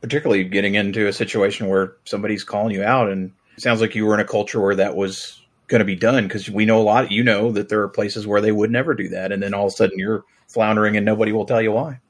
particularly 0.00 0.44
getting 0.44 0.76
into 0.76 1.06
a 1.06 1.12
situation 1.12 1.68
where 1.68 1.94
somebody's 2.04 2.42
calling 2.42 2.74
you 2.74 2.82
out, 2.82 3.10
and 3.10 3.32
it 3.56 3.62
sounds 3.62 3.82
like 3.82 3.94
you 3.94 4.06
were 4.06 4.14
in 4.14 4.20
a 4.20 4.24
culture 4.24 4.60
where 4.60 4.76
that 4.76 4.96
was 4.96 5.42
going 5.68 5.80
to 5.80 5.84
be 5.84 5.94
done 5.94 6.26
because 6.26 6.48
we 6.48 6.64
know 6.64 6.80
a 6.80 6.82
lot. 6.82 7.12
You 7.12 7.22
know 7.22 7.52
that 7.52 7.68
there 7.68 7.82
are 7.82 7.88
places 7.88 8.26
where 8.26 8.40
they 8.40 8.52
would 8.52 8.70
never 8.70 8.94
do 8.94 9.10
that, 9.10 9.30
and 9.30 9.42
then 9.42 9.52
all 9.52 9.66
of 9.66 9.72
a 9.72 9.76
sudden 9.76 9.98
you're 9.98 10.24
floundering 10.48 10.96
and 10.96 11.04
nobody 11.04 11.32
will 11.32 11.46
tell 11.46 11.60
you 11.60 11.72
why. 11.72 12.00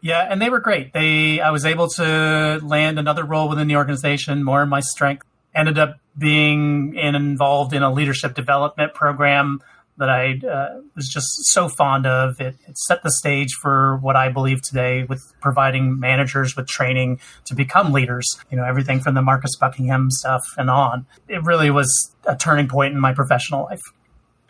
Yeah, 0.00 0.26
and 0.30 0.40
they 0.40 0.48
were 0.48 0.60
great. 0.60 0.94
They 0.94 1.40
I 1.40 1.50
was 1.50 1.66
able 1.66 1.88
to 1.90 2.60
land 2.62 2.98
another 2.98 3.24
role 3.24 3.50
within 3.50 3.68
the 3.68 3.76
organization, 3.76 4.42
more 4.44 4.62
in 4.62 4.70
my 4.70 4.80
strength. 4.80 5.26
Ended 5.54 5.78
up 5.78 5.98
being 6.16 6.94
involved 6.94 7.74
in 7.74 7.82
a 7.82 7.92
leadership 7.92 8.34
development 8.34 8.94
program 8.94 9.60
that 9.98 10.08
I 10.08 10.38
uh, 10.46 10.80
was 10.96 11.08
just 11.08 11.28
so 11.46 11.68
fond 11.68 12.06
of. 12.06 12.40
It, 12.40 12.56
it, 12.66 12.78
set 12.78 13.02
the 13.02 13.10
stage 13.10 13.52
for 13.52 13.96
what 13.98 14.16
I 14.16 14.28
believe 14.28 14.62
today 14.62 15.04
with 15.04 15.32
providing 15.40 15.98
managers 15.98 16.56
with 16.56 16.66
training 16.66 17.20
to 17.46 17.54
become 17.54 17.92
leaders. 17.92 18.38
You 18.50 18.56
know, 18.56 18.64
everything 18.64 19.00
from 19.00 19.14
the 19.14 19.22
Marcus 19.22 19.56
Buckingham 19.56 20.10
stuff 20.10 20.44
and 20.56 20.70
on. 20.70 21.06
It 21.28 21.42
really 21.44 21.70
was 21.70 22.14
a 22.24 22.36
turning 22.36 22.68
point 22.68 22.94
in 22.94 23.00
my 23.00 23.12
professional 23.12 23.64
life. 23.64 23.82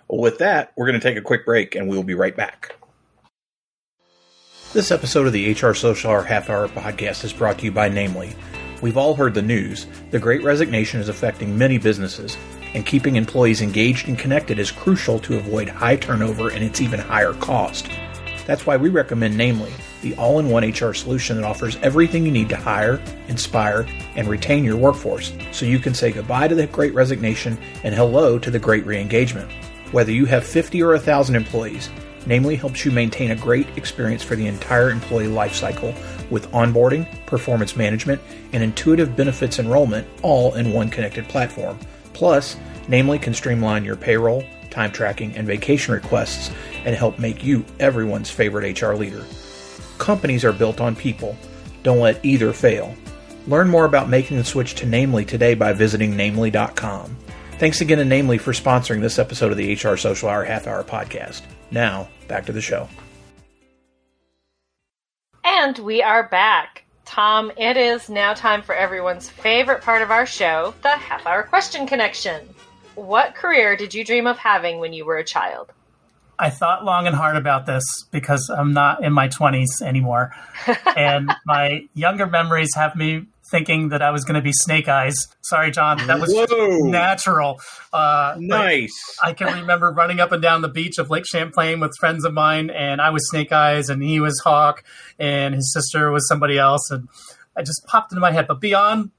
Well, 0.07 0.21
with 0.21 0.39
that, 0.39 0.73
we're 0.77 0.87
going 0.87 1.01
to 1.01 1.07
take 1.07 1.19
a 1.19 1.23
quick 1.23 1.45
break 1.45 1.75
and 1.75 1.89
we'll 1.89 2.03
be 2.03 2.15
right 2.15 2.37
back. 2.37 2.77
This 4.73 4.91
episode 4.91 5.27
of 5.27 5.33
the 5.33 5.53
HR 5.53 5.73
Social 5.73 6.11
Hour 6.11 6.23
Half 6.23 6.51
Hour 6.51 6.69
podcast 6.69 7.25
is 7.25 7.33
brought 7.33 7.59
to 7.59 7.65
you 7.65 7.73
by 7.73 7.89
Namely. 7.89 8.35
We've 8.83 8.97
all 8.97 9.15
heard 9.15 9.35
the 9.35 9.43
news. 9.43 9.87
The 10.11 10.19
great 10.19 10.43
resignation 10.43 11.01
is 11.01 11.09
affecting 11.09 11.57
many 11.57 11.79
businesses, 11.79 12.37
and 12.75 12.87
keeping 12.87 13.17
employees 13.17 13.61
engaged 13.61 14.09
and 14.09 14.19
connected 14.19 14.59
is 14.59 14.71
crucial 14.71 15.19
to 15.21 15.37
avoid 15.37 15.69
high 15.69 15.97
turnover 15.97 16.51
and 16.51 16.65
its 16.65 16.81
even 16.81 17.01
higher 17.01 17.33
cost. 17.35 17.89
That's 18.47 18.67
why 18.67 18.77
we 18.77 18.89
recommend 18.89 19.37
Namely, 19.37 19.73
the 20.03 20.15
all 20.17 20.39
in 20.39 20.49
one 20.49 20.65
HR 20.65 20.95
solution 20.95 21.37
that 21.37 21.45
offers 21.45 21.77
everything 21.83 22.25
you 22.25 22.33
need 22.33 22.49
to 22.49 22.57
hire, 22.57 23.01
inspire, 23.29 23.87
and 24.17 24.29
retain 24.29 24.65
your 24.65 24.77
workforce 24.77 25.33
so 25.53 25.67
you 25.67 25.79
can 25.79 25.95
say 25.95 26.13
goodbye 26.13 26.49
to 26.49 26.55
the 26.55 26.67
great 26.67 26.95
resignation 26.95 27.59
and 27.85 27.95
hello 27.95 28.39
to 28.39 28.51
the 28.51 28.59
great 28.59 28.87
re 28.87 29.01
engagement. 29.01 29.51
Whether 29.93 30.13
you 30.13 30.25
have 30.27 30.45
50 30.45 30.83
or 30.83 30.93
1,000 30.93 31.37
employees, 31.37 31.91
Namely 32.27 32.57
helps 32.57 32.85
you 32.85 32.91
maintain 32.91 33.31
a 33.31 33.37
great 33.37 33.67
experience 33.79 34.23
for 34.23 34.37
the 34.37 34.47
entire 34.47 34.91
employee 34.91 35.29
lifecycle 35.29 35.95
with 36.31 36.51
onboarding, 36.53 37.07
performance 37.25 37.75
management, 37.75 38.21
and 38.53 38.63
intuitive 38.63 39.17
benefits 39.17 39.59
enrollment 39.59 40.07
all 40.21 40.55
in 40.55 40.73
one 40.73 40.91
connected 40.91 41.27
platform. 41.29 41.79
Plus, 42.19 42.57
Namely 42.89 43.19
can 43.19 43.33
streamline 43.33 43.85
your 43.85 43.95
payroll, 43.95 44.43
time 44.71 44.91
tracking, 44.91 45.37
and 45.37 45.47
vacation 45.47 45.95
requests 45.95 46.51
and 46.85 46.97
help 46.97 47.19
make 47.19 47.45
you 47.45 47.65
everyone's 47.79 48.29
favorite 48.31 48.81
HR 48.81 48.95
leader. 48.95 49.25
Companies 49.99 50.45
are 50.45 50.53
built 50.53 50.81
on 50.81 50.97
people. 50.97 51.37
Don't 51.85 52.01
let 52.01 52.25
either 52.25 52.53
fail. 52.53 52.93
Learn 53.47 53.69
more 53.69 53.85
about 53.85 54.09
making 54.09 54.37
the 54.37 54.45
switch 54.45 54.75
to 54.77 54.87
Namely 54.87 55.25
today 55.25 55.55
by 55.55 55.73
visiting 55.73 56.17
namely.com. 56.17 57.17
Thanks 57.53 57.81
again 57.81 57.99
to 57.99 58.05
Namely 58.05 58.39
for 58.39 58.53
sponsoring 58.53 59.01
this 59.01 59.19
episode 59.19 59.53
of 59.53 59.59
the 59.59 59.75
HR 59.75 59.97
Social 59.97 60.29
Hour 60.29 60.45
Half 60.45 60.67
Hour 60.67 60.83
podcast. 60.83 61.43
Now, 61.71 62.09
back 62.27 62.47
to 62.47 62.53
the 62.53 62.61
show. 62.61 62.89
And 65.45 65.79
we 65.79 66.03
are 66.03 66.29
back. 66.29 66.85
Tom, 67.09 67.51
it 67.57 67.79
is 67.79 68.11
now 68.11 68.35
time 68.35 68.61
for 68.61 68.75
everyone's 68.75 69.31
favorite 69.31 69.81
part 69.81 70.03
of 70.03 70.11
our 70.11 70.27
show, 70.27 70.75
the 70.83 70.91
half 70.91 71.27
hour 71.27 71.43
question 71.43 71.87
connection. 71.87 72.47
What 72.97 73.35
career 73.35 73.77
did 73.77 73.95
you 73.95 74.05
dream 74.05 74.27
of 74.27 74.37
having 74.37 74.79
when 74.79 74.93
you 74.93 75.07
were 75.07 75.17
a 75.17 75.25
child? 75.25 75.73
I 76.39 76.51
thought 76.51 76.85
long 76.85 77.07
and 77.07 77.17
hard 77.17 77.37
about 77.37 77.67
this 77.67 77.83
because 78.11 78.49
I'm 78.49 78.73
not 78.73 79.03
in 79.03 79.13
my 79.13 79.29
20s 79.29 79.83
anymore. 79.83 80.33
and 80.97 81.31
my 81.47 81.89
younger 81.95 82.27
memories 82.27 82.71
have 82.77 82.95
me 82.95 83.27
thinking 83.51 83.89
that 83.89 84.03
I 84.03 84.11
was 84.11 84.25
going 84.25 84.35
to 84.35 84.43
be 84.43 84.53
Snake 84.53 84.89
Eyes. 84.89 85.17
Sorry, 85.43 85.71
Jon, 85.71 86.07
that 86.07 86.21
was 86.21 86.33
Whoa. 86.33 86.89
natural. 86.89 87.61
Uh, 87.93 88.37
nice. 88.39 88.93
I 89.23 89.33
can 89.33 89.61
remember 89.61 89.91
running 89.91 90.21
up 90.21 90.33
and 90.33 90.43
down 90.43 90.63
the 90.63 90.69
beach 90.69 90.99
of 90.99 91.11
Lake 91.11 91.25
Champlain 91.27 91.81
with 91.81 91.93
friends 91.99 92.25
of 92.25 92.35
mine, 92.35 92.71
and 92.71 93.01
I 93.01 93.11
was 93.11 93.29
Snake 93.31 93.53
Eyes, 93.53 93.89
and 93.89 94.03
he 94.03 94.21
was 94.21 94.39
Hawk, 94.45 94.85
and 95.19 95.55
his 95.55 95.73
sister 95.73 96.11
was 96.11 96.29
somebody 96.29 96.59
else, 96.59 96.91
and 96.91 97.09
I 97.57 97.63
just 97.63 97.85
popped 97.87 98.13
into 98.13 98.21
my 98.21 98.33
head. 98.33 98.47
But 98.47 98.61
beyond 98.61 99.11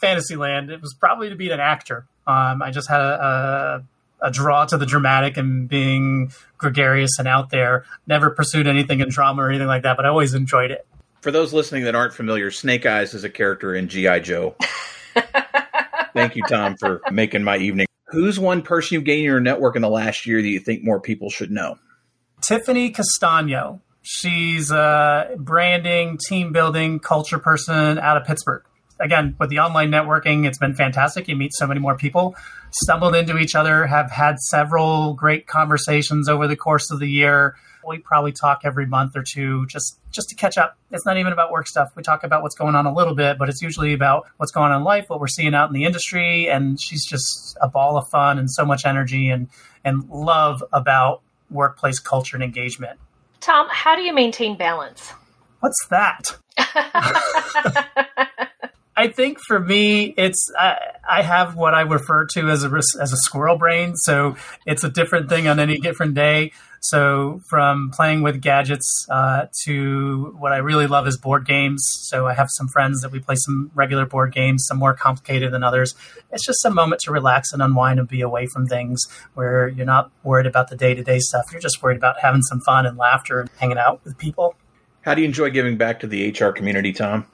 Fantasyland, 0.00 0.70
it 0.70 0.80
was 0.80 0.94
probably 0.94 1.30
to 1.30 1.36
be 1.36 1.50
an 1.50 1.60
actor. 1.60 2.06
Um, 2.26 2.62
I 2.62 2.70
just 2.70 2.88
had 2.88 3.00
a, 3.00 3.24
a, 3.24 3.84
a 4.22 4.30
draw 4.30 4.64
to 4.66 4.78
the 4.78 4.86
dramatic 4.86 5.36
and 5.36 5.68
being 5.68 6.32
gregarious 6.58 7.18
and 7.18 7.26
out 7.26 7.50
there. 7.50 7.84
Never 8.06 8.30
pursued 8.30 8.66
anything 8.66 9.00
in 9.00 9.08
drama 9.08 9.42
or 9.42 9.50
anything 9.50 9.66
like 9.66 9.82
that, 9.82 9.96
but 9.96 10.06
I 10.06 10.08
always 10.08 10.34
enjoyed 10.34 10.70
it 10.70 10.86
for 11.22 11.30
those 11.30 11.52
listening 11.54 11.84
that 11.84 11.94
aren't 11.94 12.12
familiar, 12.12 12.50
Snake 12.50 12.84
Eyes 12.84 13.14
is 13.14 13.24
a 13.24 13.30
character 13.30 13.74
in 13.74 13.88
G.I. 13.88 14.18
Joe. 14.18 14.56
Thank 16.14 16.36
you, 16.36 16.42
Tom, 16.48 16.76
for 16.76 17.00
making 17.10 17.44
my 17.44 17.56
evening. 17.56 17.86
Who's 18.08 18.38
one 18.38 18.60
person 18.60 18.96
you've 18.96 19.04
gained 19.04 19.20
in 19.20 19.24
your 19.24 19.40
network 19.40 19.76
in 19.76 19.82
the 19.82 19.88
last 19.88 20.26
year 20.26 20.42
that 20.42 20.48
you 20.48 20.58
think 20.58 20.84
more 20.84 21.00
people 21.00 21.30
should 21.30 21.50
know? 21.50 21.78
Tiffany 22.42 22.92
Castagno. 22.92 23.80
She's 24.02 24.72
a 24.72 25.30
branding, 25.38 26.18
team 26.18 26.52
building, 26.52 26.98
culture 26.98 27.38
person 27.38 27.98
out 27.98 28.16
of 28.16 28.24
Pittsburgh. 28.24 28.64
Again, 29.02 29.36
with 29.38 29.50
the 29.50 29.58
online 29.58 29.90
networking, 29.90 30.46
it's 30.46 30.58
been 30.58 30.74
fantastic. 30.74 31.28
You 31.28 31.36
meet 31.36 31.52
so 31.54 31.66
many 31.66 31.80
more 31.80 31.96
people, 31.96 32.36
stumbled 32.70 33.14
into 33.14 33.36
each 33.36 33.54
other, 33.54 33.86
have 33.86 34.10
had 34.10 34.38
several 34.38 35.14
great 35.14 35.46
conversations 35.46 36.28
over 36.28 36.46
the 36.46 36.56
course 36.56 36.90
of 36.90 37.00
the 37.00 37.08
year 37.08 37.56
we 37.86 37.98
probably 37.98 38.32
talk 38.32 38.60
every 38.64 38.86
month 38.86 39.16
or 39.16 39.22
two 39.22 39.66
just 39.66 39.98
just 40.10 40.28
to 40.28 40.34
catch 40.34 40.58
up. 40.58 40.76
It's 40.90 41.06
not 41.06 41.16
even 41.16 41.32
about 41.32 41.50
work 41.50 41.66
stuff. 41.66 41.92
We 41.96 42.02
talk 42.02 42.24
about 42.24 42.42
what's 42.42 42.54
going 42.54 42.74
on 42.74 42.86
a 42.86 42.94
little 42.94 43.14
bit, 43.14 43.38
but 43.38 43.48
it's 43.48 43.62
usually 43.62 43.92
about 43.92 44.26
what's 44.36 44.52
going 44.52 44.72
on 44.72 44.78
in 44.78 44.84
life, 44.84 45.08
what 45.08 45.20
we're 45.20 45.28
seeing 45.28 45.54
out 45.54 45.68
in 45.68 45.74
the 45.74 45.84
industry. 45.84 46.48
And 46.48 46.80
she's 46.80 47.04
just 47.06 47.56
a 47.60 47.68
ball 47.68 47.96
of 47.96 48.08
fun 48.08 48.38
and 48.38 48.50
so 48.50 48.64
much 48.64 48.84
energy 48.84 49.30
and 49.30 49.48
and 49.84 50.08
love 50.08 50.62
about 50.72 51.22
workplace 51.50 51.98
culture 51.98 52.36
and 52.36 52.44
engagement. 52.44 52.98
Tom, 53.40 53.66
how 53.70 53.96
do 53.96 54.02
you 54.02 54.12
maintain 54.12 54.56
balance? 54.56 55.12
What's 55.60 55.86
that? 55.90 56.36
I 59.02 59.08
think 59.08 59.38
for 59.40 59.58
me, 59.58 60.14
it's 60.16 60.48
I, 60.56 60.76
I, 61.08 61.22
have 61.22 61.56
what 61.56 61.74
I 61.74 61.80
refer 61.80 62.24
to 62.34 62.50
as 62.50 62.62
a 62.62 62.70
as 63.00 63.12
a 63.12 63.16
squirrel 63.16 63.58
brain. 63.58 63.96
So 63.96 64.36
it's 64.64 64.84
a 64.84 64.88
different 64.88 65.28
thing 65.28 65.48
on 65.48 65.58
any 65.58 65.76
different 65.78 66.14
day. 66.14 66.52
So 66.78 67.40
from 67.50 67.90
playing 67.92 68.22
with 68.22 68.40
gadgets 68.40 68.88
uh, 69.10 69.46
to 69.64 70.36
what 70.38 70.52
I 70.52 70.58
really 70.58 70.86
love 70.86 71.08
is 71.08 71.18
board 71.18 71.46
games. 71.46 71.84
So 72.02 72.28
I 72.28 72.34
have 72.34 72.46
some 72.50 72.68
friends 72.68 73.00
that 73.00 73.10
we 73.10 73.18
play 73.18 73.34
some 73.34 73.72
regular 73.74 74.06
board 74.06 74.32
games, 74.32 74.66
some 74.68 74.78
more 74.78 74.94
complicated 74.94 75.52
than 75.52 75.64
others. 75.64 75.96
It's 76.30 76.46
just 76.46 76.64
a 76.64 76.70
moment 76.70 77.00
to 77.00 77.10
relax 77.10 77.52
and 77.52 77.60
unwind 77.60 77.98
and 77.98 78.08
be 78.08 78.20
away 78.20 78.46
from 78.46 78.68
things 78.68 79.00
where 79.34 79.66
you're 79.66 79.84
not 79.84 80.12
worried 80.22 80.46
about 80.46 80.70
the 80.70 80.76
day 80.76 80.94
to 80.94 81.02
day 81.02 81.18
stuff. 81.18 81.46
You're 81.50 81.60
just 81.60 81.82
worried 81.82 81.96
about 81.96 82.20
having 82.20 82.42
some 82.42 82.60
fun 82.60 82.86
and 82.86 82.96
laughter 82.96 83.40
and 83.40 83.50
hanging 83.58 83.78
out 83.78 84.04
with 84.04 84.16
people. 84.16 84.54
How 85.00 85.14
do 85.14 85.22
you 85.22 85.26
enjoy 85.26 85.50
giving 85.50 85.76
back 85.76 85.98
to 86.00 86.06
the 86.06 86.30
HR 86.30 86.52
community, 86.52 86.92
Tom? 86.92 87.26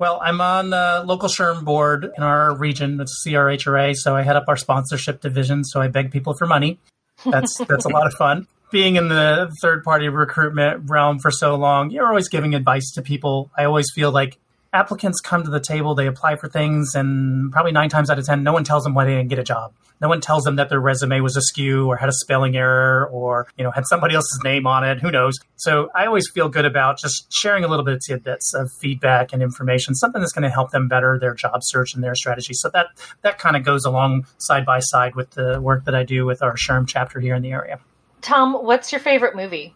Well, 0.00 0.18
I'm 0.22 0.40
on 0.40 0.70
the 0.70 1.04
local 1.06 1.28
SHRM 1.28 1.62
board 1.62 2.10
in 2.16 2.22
our 2.22 2.56
region, 2.56 2.96
the 2.96 3.04
CRHRA, 3.04 3.94
so 3.94 4.16
I 4.16 4.22
head 4.22 4.34
up 4.34 4.46
our 4.48 4.56
sponsorship 4.56 5.20
division. 5.20 5.62
So 5.62 5.82
I 5.82 5.88
beg 5.88 6.10
people 6.10 6.32
for 6.32 6.46
money. 6.46 6.78
That's 7.26 7.58
that's 7.68 7.84
a 7.84 7.90
lot 7.90 8.06
of 8.06 8.14
fun. 8.14 8.46
Being 8.70 8.96
in 8.96 9.08
the 9.10 9.54
third 9.60 9.84
party 9.84 10.08
recruitment 10.08 10.88
realm 10.88 11.18
for 11.18 11.30
so 11.30 11.54
long, 11.54 11.90
you're 11.90 12.06
always 12.06 12.30
giving 12.30 12.54
advice 12.54 12.90
to 12.92 13.02
people. 13.02 13.50
I 13.58 13.66
always 13.66 13.92
feel 13.94 14.10
like 14.10 14.38
applicants 14.72 15.20
come 15.20 15.42
to 15.42 15.50
the 15.50 15.60
table, 15.60 15.94
they 15.94 16.06
apply 16.06 16.36
for 16.36 16.48
things, 16.48 16.94
and 16.94 17.50
probably 17.50 17.72
nine 17.72 17.88
times 17.88 18.10
out 18.10 18.18
of 18.18 18.26
10, 18.26 18.42
no 18.42 18.52
one 18.52 18.64
tells 18.64 18.84
them 18.84 18.94
why 18.94 19.04
they 19.04 19.14
didn't 19.14 19.28
get 19.28 19.38
a 19.38 19.44
job. 19.44 19.72
No 20.00 20.08
one 20.08 20.20
tells 20.20 20.44
them 20.44 20.56
that 20.56 20.70
their 20.70 20.80
resume 20.80 21.20
was 21.20 21.36
askew 21.36 21.86
or 21.86 21.96
had 21.96 22.08
a 22.08 22.12
spelling 22.12 22.56
error 22.56 23.06
or, 23.08 23.48
you 23.58 23.64
know, 23.64 23.70
had 23.70 23.84
somebody 23.86 24.14
else's 24.14 24.40
name 24.42 24.66
on 24.66 24.82
it. 24.82 25.00
Who 25.00 25.10
knows? 25.10 25.38
So 25.56 25.90
I 25.94 26.06
always 26.06 26.24
feel 26.32 26.48
good 26.48 26.64
about 26.64 26.98
just 26.98 27.26
sharing 27.30 27.64
a 27.64 27.68
little 27.68 27.84
bit 27.84 27.94
of 27.94 28.00
tidbits 28.06 28.54
of 28.54 28.70
feedback 28.80 29.34
and 29.34 29.42
information, 29.42 29.94
something 29.94 30.20
that's 30.20 30.32
going 30.32 30.44
to 30.44 30.50
help 30.50 30.70
them 30.70 30.88
better 30.88 31.18
their 31.18 31.34
job 31.34 31.60
search 31.62 31.94
and 31.94 32.02
their 32.02 32.14
strategy. 32.14 32.54
So 32.54 32.70
that, 32.72 32.86
that 33.22 33.38
kind 33.38 33.56
of 33.56 33.64
goes 33.64 33.84
along 33.84 34.26
side 34.38 34.64
by 34.64 34.78
side 34.80 35.16
with 35.16 35.32
the 35.32 35.60
work 35.60 35.84
that 35.84 35.94
I 35.94 36.02
do 36.02 36.24
with 36.24 36.42
our 36.42 36.54
SHRM 36.54 36.88
chapter 36.88 37.20
here 37.20 37.34
in 37.34 37.42
the 37.42 37.52
area. 37.52 37.78
Tom, 38.22 38.54
what's 38.54 38.92
your 38.92 39.00
favorite 39.00 39.36
movie? 39.36 39.74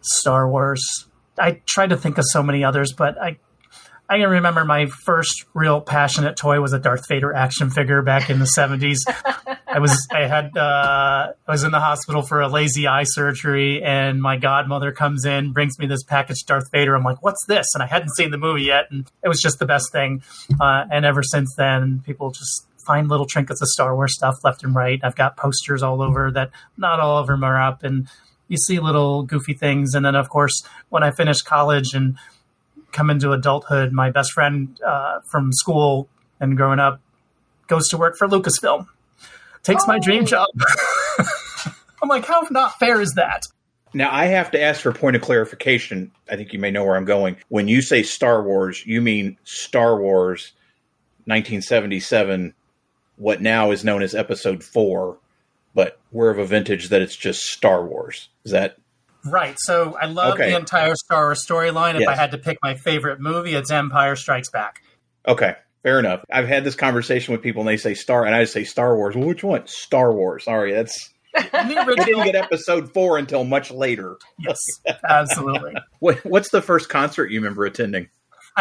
Star 0.00 0.48
Wars. 0.48 1.06
I 1.38 1.60
tried 1.66 1.90
to 1.90 1.96
think 1.96 2.18
of 2.18 2.24
so 2.28 2.42
many 2.42 2.64
others, 2.64 2.92
but 2.92 3.20
I 3.20 3.38
I 4.12 4.18
can 4.18 4.28
remember 4.28 4.66
my 4.66 4.88
first 5.06 5.46
real 5.54 5.80
passionate 5.80 6.36
toy 6.36 6.60
was 6.60 6.74
a 6.74 6.78
Darth 6.78 7.08
Vader 7.08 7.32
action 7.32 7.70
figure 7.70 8.02
back 8.02 8.28
in 8.28 8.40
the 8.40 8.44
seventies. 8.58 9.02
I 9.66 9.78
was 9.78 10.06
I 10.12 10.26
had 10.26 10.54
uh, 10.54 11.32
I 11.48 11.50
was 11.50 11.64
in 11.64 11.70
the 11.70 11.80
hospital 11.80 12.20
for 12.20 12.42
a 12.42 12.48
lazy 12.48 12.86
eye 12.86 13.04
surgery, 13.04 13.82
and 13.82 14.20
my 14.20 14.36
godmother 14.36 14.92
comes 14.92 15.24
in, 15.24 15.54
brings 15.54 15.78
me 15.78 15.86
this 15.86 16.02
package 16.02 16.44
Darth 16.44 16.70
Vader. 16.70 16.94
I'm 16.94 17.04
like, 17.04 17.22
"What's 17.22 17.42
this?" 17.46 17.64
And 17.72 17.82
I 17.82 17.86
hadn't 17.86 18.10
seen 18.14 18.30
the 18.30 18.36
movie 18.36 18.64
yet, 18.64 18.90
and 18.90 19.10
it 19.24 19.28
was 19.28 19.40
just 19.40 19.58
the 19.58 19.64
best 19.64 19.90
thing. 19.92 20.22
Uh, 20.60 20.84
and 20.90 21.06
ever 21.06 21.22
since 21.22 21.54
then, 21.56 22.02
people 22.04 22.32
just 22.32 22.66
find 22.86 23.08
little 23.08 23.24
trinkets 23.24 23.62
of 23.62 23.68
Star 23.68 23.96
Wars 23.96 24.14
stuff 24.14 24.34
left 24.44 24.62
and 24.62 24.74
right. 24.74 25.00
I've 25.02 25.16
got 25.16 25.38
posters 25.38 25.82
all 25.82 26.02
over 26.02 26.30
that 26.32 26.50
not 26.76 27.00
all 27.00 27.16
of 27.16 27.28
them 27.28 27.42
are 27.44 27.58
up, 27.58 27.82
and 27.82 28.08
you 28.48 28.58
see 28.58 28.78
little 28.78 29.22
goofy 29.22 29.54
things. 29.54 29.94
And 29.94 30.04
then, 30.04 30.16
of 30.16 30.28
course, 30.28 30.62
when 30.90 31.02
I 31.02 31.12
finished 31.12 31.46
college 31.46 31.94
and 31.94 32.18
come 32.92 33.10
into 33.10 33.32
adulthood, 33.32 33.92
my 33.92 34.10
best 34.10 34.32
friend 34.32 34.78
uh, 34.86 35.20
from 35.20 35.52
school 35.52 36.08
and 36.40 36.56
growing 36.56 36.78
up 36.78 37.00
goes 37.66 37.88
to 37.88 37.96
work 37.96 38.16
for 38.16 38.28
Lucasfilm, 38.28 38.86
takes 39.62 39.84
oh. 39.84 39.86
my 39.88 39.98
dream 39.98 40.22
oh. 40.22 40.26
job. 40.26 40.48
I'm 42.02 42.08
like, 42.08 42.24
how 42.24 42.46
not 42.50 42.78
fair 42.78 43.00
is 43.00 43.12
that? 43.12 43.44
Now, 43.94 44.08
I 44.10 44.26
have 44.26 44.50
to 44.52 44.60
ask 44.60 44.80
for 44.80 44.90
a 44.90 44.94
point 44.94 45.16
of 45.16 45.22
clarification. 45.22 46.12
I 46.30 46.36
think 46.36 46.52
you 46.52 46.58
may 46.58 46.70
know 46.70 46.84
where 46.84 46.96
I'm 46.96 47.04
going. 47.04 47.36
When 47.48 47.68
you 47.68 47.82
say 47.82 48.02
Star 48.02 48.42
Wars, 48.42 48.84
you 48.86 49.00
mean 49.00 49.36
Star 49.44 50.00
Wars 50.00 50.52
1977, 51.26 52.54
what 53.16 53.42
now 53.42 53.70
is 53.70 53.84
known 53.84 54.02
as 54.02 54.14
Episode 54.14 54.64
4, 54.64 55.18
but 55.74 56.00
we're 56.10 56.30
of 56.30 56.38
a 56.38 56.46
vintage 56.46 56.88
that 56.88 57.02
it's 57.02 57.14
just 57.14 57.42
Star 57.42 57.84
Wars. 57.84 58.28
Is 58.44 58.52
that 58.52 58.76
Right. 59.24 59.56
So 59.58 59.96
I 60.00 60.06
love 60.06 60.34
okay. 60.34 60.50
the 60.50 60.56
entire 60.56 60.94
Star 60.94 61.26
Wars 61.26 61.44
storyline. 61.46 61.94
If 61.94 62.00
yes. 62.00 62.08
I 62.08 62.16
had 62.16 62.32
to 62.32 62.38
pick 62.38 62.58
my 62.62 62.74
favorite 62.74 63.20
movie, 63.20 63.54
it's 63.54 63.70
Empire 63.70 64.16
Strikes 64.16 64.50
Back. 64.50 64.82
Okay. 65.26 65.54
Fair 65.82 65.98
enough. 65.98 66.24
I've 66.30 66.46
had 66.46 66.64
this 66.64 66.76
conversation 66.76 67.32
with 67.32 67.42
people 67.42 67.62
and 67.62 67.68
they 67.68 67.76
say 67.76 67.94
Star, 67.94 68.24
and 68.24 68.34
I 68.34 68.44
say 68.44 68.64
Star 68.64 68.96
Wars. 68.96 69.16
Well, 69.16 69.26
which 69.26 69.42
one? 69.42 69.66
Star 69.66 70.12
Wars. 70.12 70.44
Sorry, 70.44 70.72
that's. 70.72 71.10
we 71.34 71.96
didn't 71.96 72.24
get 72.24 72.34
episode 72.34 72.92
four 72.92 73.16
until 73.16 73.42
much 73.42 73.70
later. 73.70 74.18
Yes, 74.38 74.58
absolutely. 75.08 75.74
what, 75.98 76.24
what's 76.26 76.50
the 76.50 76.60
first 76.60 76.88
concert 76.90 77.30
you 77.30 77.40
remember 77.40 77.64
attending? 77.64 78.08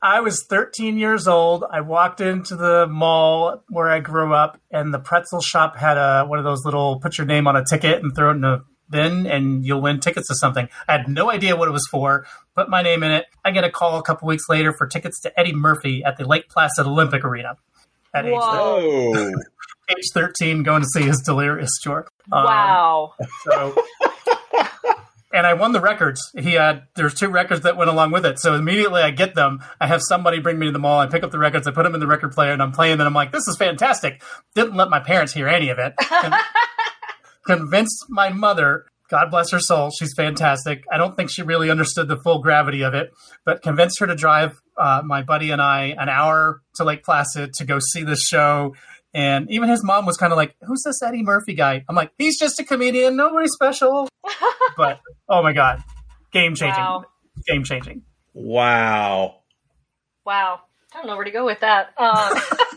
I 0.00 0.20
was 0.20 0.44
13 0.48 0.98
years 0.98 1.26
old. 1.26 1.64
I 1.68 1.80
walked 1.80 2.20
into 2.20 2.54
the 2.54 2.86
mall 2.86 3.64
where 3.68 3.88
I 3.88 3.98
grew 3.98 4.32
up, 4.32 4.60
and 4.70 4.94
the 4.94 5.00
pretzel 5.00 5.40
shop 5.40 5.76
had 5.76 5.96
a 5.96 6.24
one 6.24 6.38
of 6.38 6.44
those 6.44 6.64
little 6.64 7.00
put 7.00 7.18
your 7.18 7.26
name 7.26 7.48
on 7.48 7.56
a 7.56 7.64
ticket 7.68 8.02
and 8.02 8.14
throw 8.14 8.30
it 8.30 8.36
in 8.36 8.44
a 8.44 8.62
bin 8.90 9.26
and 9.26 9.64
you'll 9.64 9.80
win 9.80 10.00
tickets 10.00 10.28
to 10.28 10.34
something. 10.34 10.68
I 10.86 10.92
had 10.92 11.08
no 11.08 11.30
idea 11.30 11.56
what 11.56 11.68
it 11.68 11.72
was 11.72 11.86
for, 11.90 12.26
put 12.54 12.68
my 12.68 12.82
name 12.82 13.02
in 13.02 13.10
it. 13.10 13.26
I 13.44 13.50
get 13.50 13.64
a 13.64 13.70
call 13.70 13.98
a 13.98 14.02
couple 14.02 14.28
weeks 14.28 14.48
later 14.48 14.72
for 14.72 14.86
tickets 14.86 15.20
to 15.22 15.40
Eddie 15.40 15.54
Murphy 15.54 16.02
at 16.04 16.16
the 16.16 16.26
Lake 16.26 16.48
Placid 16.48 16.86
Olympic 16.86 17.24
Arena 17.24 17.56
at 18.14 18.26
age, 18.26 18.32
age 19.90 20.04
13, 20.12 20.62
going 20.62 20.82
to 20.82 20.88
see 20.88 21.02
his 21.02 21.20
Delirious 21.20 21.70
tour. 21.82 22.08
Um, 22.32 22.44
wow. 22.44 23.14
So, 23.44 23.74
and 25.32 25.46
I 25.46 25.54
won 25.54 25.72
the 25.72 25.80
records. 25.80 26.20
He 26.36 26.52
had 26.54 26.84
there's 26.94 27.14
two 27.14 27.28
records 27.28 27.62
that 27.62 27.76
went 27.76 27.90
along 27.90 28.12
with 28.12 28.24
it. 28.24 28.38
So 28.38 28.54
immediately 28.54 29.02
I 29.02 29.10
get 29.10 29.34
them. 29.34 29.62
I 29.80 29.86
have 29.86 30.00
somebody 30.02 30.40
bring 30.40 30.58
me 30.58 30.66
to 30.66 30.72
the 30.72 30.78
mall. 30.78 30.98
I 30.98 31.06
pick 31.06 31.22
up 31.22 31.30
the 31.30 31.38
records. 31.38 31.66
I 31.66 31.70
put 31.70 31.84
them 31.84 31.94
in 31.94 32.00
the 32.00 32.06
record 32.06 32.32
player, 32.32 32.52
and 32.52 32.62
I'm 32.62 32.72
playing. 32.72 32.94
And 32.94 33.02
I'm 33.02 33.14
like, 33.14 33.32
this 33.32 33.46
is 33.46 33.56
fantastic. 33.56 34.22
Didn't 34.54 34.76
let 34.76 34.90
my 34.90 35.00
parents 35.00 35.32
hear 35.32 35.48
any 35.48 35.68
of 35.68 35.78
it. 35.78 35.94
And, 36.10 36.34
convinced 37.48 38.04
my 38.08 38.28
mother 38.30 38.84
God 39.08 39.30
bless 39.30 39.50
her 39.52 39.60
soul. 39.60 39.90
She's 39.90 40.12
fantastic. 40.14 40.84
I 40.92 40.98
don't 40.98 41.16
think 41.16 41.30
she 41.30 41.42
really 41.42 41.70
understood 41.70 42.08
the 42.08 42.18
full 42.18 42.42
gravity 42.42 42.82
of 42.82 42.92
it, 42.94 43.10
but 43.44 43.62
convinced 43.62 44.00
her 44.00 44.06
to 44.06 44.14
drive 44.14 44.60
uh, 44.76 45.00
my 45.04 45.22
buddy 45.22 45.50
and 45.50 45.62
I 45.62 45.94
an 45.98 46.08
hour 46.08 46.60
to 46.74 46.84
Lake 46.84 47.04
Placid 47.04 47.54
to 47.54 47.64
go 47.64 47.78
see 47.92 48.02
this 48.02 48.22
show. 48.22 48.74
And 49.14 49.50
even 49.50 49.70
his 49.70 49.82
mom 49.82 50.04
was 50.04 50.18
kind 50.18 50.32
of 50.32 50.36
like, 50.36 50.54
Who's 50.60 50.82
this 50.84 51.02
Eddie 51.02 51.22
Murphy 51.22 51.54
guy? 51.54 51.84
I'm 51.88 51.96
like, 51.96 52.12
He's 52.18 52.38
just 52.38 52.60
a 52.60 52.64
comedian, 52.64 53.16
nobody 53.16 53.48
special. 53.48 54.08
but 54.76 55.00
oh 55.28 55.42
my 55.42 55.54
God, 55.54 55.82
game 56.30 56.54
changing. 56.54 56.82
Wow. 56.82 57.04
Game 57.46 57.64
changing. 57.64 58.02
Wow. 58.34 59.36
Wow. 60.26 60.60
I 60.92 60.98
don't 60.98 61.06
know 61.06 61.16
where 61.16 61.24
to 61.24 61.30
go 61.30 61.46
with 61.46 61.60
that. 61.60 61.94
Um, 61.96 62.38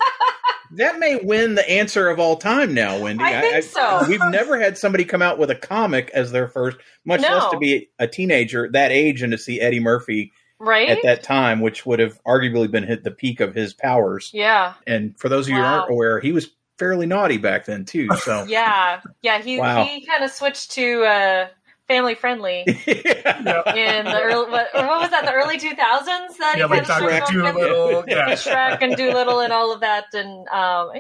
that 0.75 0.99
may 0.99 1.17
win 1.17 1.55
the 1.55 1.69
answer 1.69 2.09
of 2.09 2.19
all 2.19 2.37
time 2.37 2.73
now, 2.73 2.99
Wendy. 2.99 3.23
I 3.23 3.41
think 3.41 3.55
I, 3.55 3.59
so. 3.61 4.05
we've 4.09 4.19
never 4.29 4.59
had 4.59 4.77
somebody 4.77 5.05
come 5.05 5.21
out 5.21 5.37
with 5.37 5.49
a 5.49 5.55
comic 5.55 6.09
as 6.13 6.31
their 6.31 6.47
first, 6.47 6.77
much 7.05 7.21
no. 7.21 7.29
less 7.29 7.51
to 7.51 7.57
be 7.57 7.89
a 7.99 8.07
teenager 8.07 8.69
that 8.71 8.91
age 8.91 9.21
and 9.21 9.31
to 9.31 9.37
see 9.37 9.59
Eddie 9.59 9.79
Murphy 9.79 10.31
right 10.59 10.89
at 10.89 11.03
that 11.03 11.23
time, 11.23 11.59
which 11.59 11.85
would 11.85 11.99
have 11.99 12.21
arguably 12.23 12.69
been 12.69 12.83
hit 12.83 13.03
the 13.03 13.11
peak 13.11 13.39
of 13.39 13.55
his 13.55 13.73
powers. 13.73 14.29
Yeah. 14.33 14.73
And 14.85 15.17
for 15.19 15.29
those 15.29 15.47
of 15.47 15.53
you 15.53 15.59
wow. 15.59 15.61
who 15.61 15.79
aren't 15.79 15.91
aware, 15.91 16.19
he 16.19 16.31
was 16.31 16.49
fairly 16.77 17.05
naughty 17.05 17.37
back 17.37 17.65
then 17.65 17.85
too. 17.85 18.07
So 18.23 18.43
yeah, 18.47 19.01
yeah, 19.21 19.41
he 19.41 19.59
wow. 19.59 19.83
he 19.83 20.05
kind 20.05 20.23
of 20.23 20.31
switched 20.31 20.71
to. 20.71 21.03
Uh, 21.03 21.47
family 21.91 22.15
friendly 22.15 22.63
yeah. 22.65 22.73
in 23.99 24.05
the 24.05 24.21
early 24.21 24.49
what, 24.49 24.69
what, 24.73 25.01
was 25.01 25.09
that 25.09 25.25
the 25.25 25.33
early 25.33 25.57
2000s 25.57 26.37
that 26.37 26.55
yeah, 26.57 26.65
like 26.65 26.83
Shrek, 26.83 27.27
Dolittle, 27.27 28.05
yeah. 28.07 28.29
Shrek 28.29 28.81
and 28.81 28.95
Dolittle 28.95 29.41
and 29.41 29.51
all 29.51 29.73
of 29.73 29.81
that 29.81 30.05
and 30.13 30.47
um, 30.47 30.91